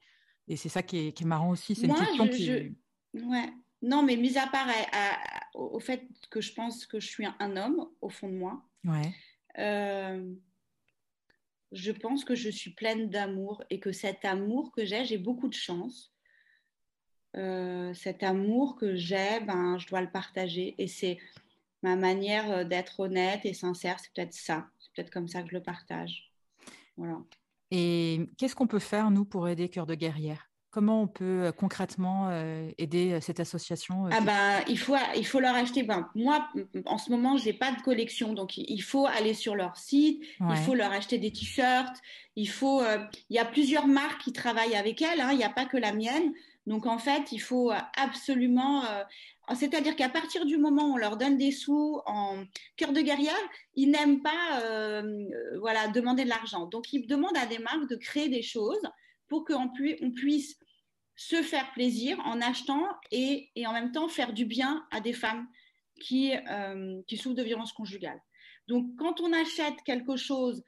[0.47, 1.73] et c'est ça qui est, qui est, marrant aussi.
[1.73, 2.75] C'est une question qui.
[3.13, 3.49] Ouais.
[3.81, 4.67] Non, mais mis à part
[5.55, 9.13] au fait que je pense que je suis un, homme au fond de moi, ouais.
[9.59, 10.33] Euh,
[11.71, 15.47] je pense que je suis pleine d'amour et que cet amour que j'ai, j'ai beaucoup
[15.47, 16.12] de chance
[17.35, 20.75] euh, cet amour que j'ai, ben, je dois le partager.
[20.77, 21.17] Et c'est
[21.81, 24.67] ma manière euh, d'être honnête et sincère, c'est peut-être ça.
[24.79, 26.31] C'est peut-être comme ça que je le partage.
[26.95, 27.17] Voilà.
[27.71, 30.49] Et qu'est-ce qu'on peut faire, nous, pour aider Cœur de Guerrière?
[30.69, 32.31] Comment on peut concrètement
[32.79, 35.83] aider cette association ah ben, il, faut, il faut leur acheter.
[35.83, 36.49] Ben, moi,
[36.87, 40.23] en ce moment, je n'ai pas de collection, donc il faut aller sur leur site,
[40.39, 41.95] il faut leur acheter des t-shirts,
[42.35, 42.81] il faut.
[43.29, 45.77] il y a plusieurs marques qui travaillent avec elles, hein, il n'y a pas que
[45.77, 46.33] la mienne.
[46.65, 48.83] Donc en fait, il faut absolument
[49.55, 52.45] c'est-à-dire qu'à partir du moment où on leur donne des sous en
[52.77, 53.33] cœur de guerrière,
[53.75, 56.65] ils n'aiment pas euh, euh, voilà, demander de l'argent.
[56.67, 58.81] Donc, ils demandent à des marques de créer des choses
[59.27, 59.69] pour qu'on
[60.15, 60.57] puisse
[61.15, 65.47] se faire plaisir en achetant et, en même temps faire du bien à des femmes
[65.99, 68.21] qui, euh, qui souffrent de violences conjugales.
[68.67, 70.63] Donc, quand on achète quelque chose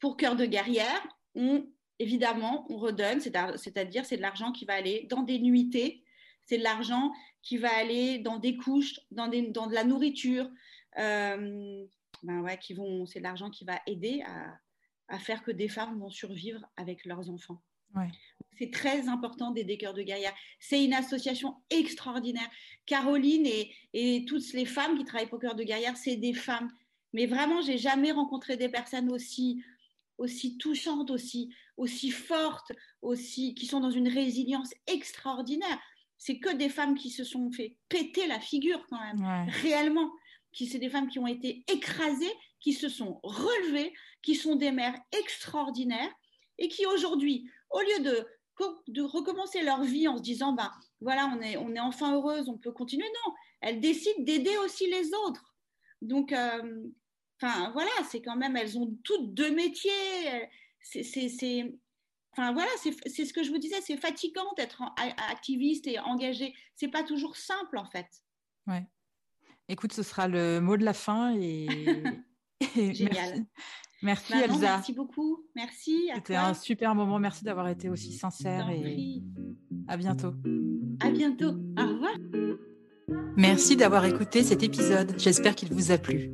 [0.00, 1.64] pour cœur de guerrière, on,
[2.00, 6.02] évidemment, on redonne, c'est-à-dire c'est de l'argent qui va aller dans des nuitées
[6.50, 10.50] c'est de l'argent qui va aller dans des couches, dans, dans de la nourriture.
[10.98, 11.86] Euh,
[12.24, 15.98] ben ouais, qui vont, c'est de l'argent qui va aider à, faire que des femmes
[15.98, 17.62] vont survivre avec leurs enfants.
[18.58, 20.34] C'est très important d'aider Cœur de Guerrière.
[20.60, 22.48] C'est une association extraordinaire.
[22.86, 26.70] Caroline et, et, toutes les femmes qui travaillent pour Cœur de Guerrière, c'est des femmes.
[27.12, 29.64] Mais vraiment, j'ai jamais rencontré des personnes aussi,
[30.18, 32.72] aussi touchantes, aussi, aussi fortes,
[33.02, 35.78] aussi, qui sont dans une résilience extraordinaire
[36.20, 40.12] c'est que des femmes qui se sont fait péter la figure quand même, réellement.
[40.52, 44.70] Qui c'est des femmes qui ont été écrasées, qui se sont relevées, qui sont des
[44.70, 46.12] mères extraordinaires
[46.58, 48.26] et qui aujourd'hui, au lieu de,
[48.88, 50.70] de recommencer leur vie en se disant ben
[51.00, 54.90] voilà on est on est enfin heureuse, on peut continuer, non, elles décident d'aider aussi
[54.90, 55.54] les autres.
[56.02, 56.82] Donc euh,
[57.40, 60.50] enfin voilà, c'est quand même elles ont toutes deux métiers.
[60.82, 61.78] C'est
[62.32, 64.82] Enfin voilà, c'est ce que je vous disais, c'est fatigant d'être
[65.30, 66.54] activiste et engagé.
[66.76, 68.06] C'est pas toujours simple en fait.
[68.66, 68.86] Ouais.
[69.68, 71.68] Écoute, ce sera le mot de la fin et,
[72.74, 73.44] Génial.
[74.02, 74.58] Merci, Elsa.
[74.58, 75.44] merci beaucoup.
[75.54, 76.10] Merci.
[76.14, 77.18] C'était un super moment.
[77.18, 79.22] Merci d'avoir été aussi sincère et
[79.88, 80.32] à bientôt.
[81.00, 81.50] À bientôt.
[81.78, 82.14] Au revoir.
[83.36, 85.14] Merci d'avoir écouté cet épisode.
[85.18, 86.30] J'espère qu'il vous a plu.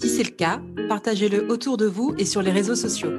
[0.00, 3.18] Si c'est le cas, partagez-le autour de vous et sur les réseaux sociaux.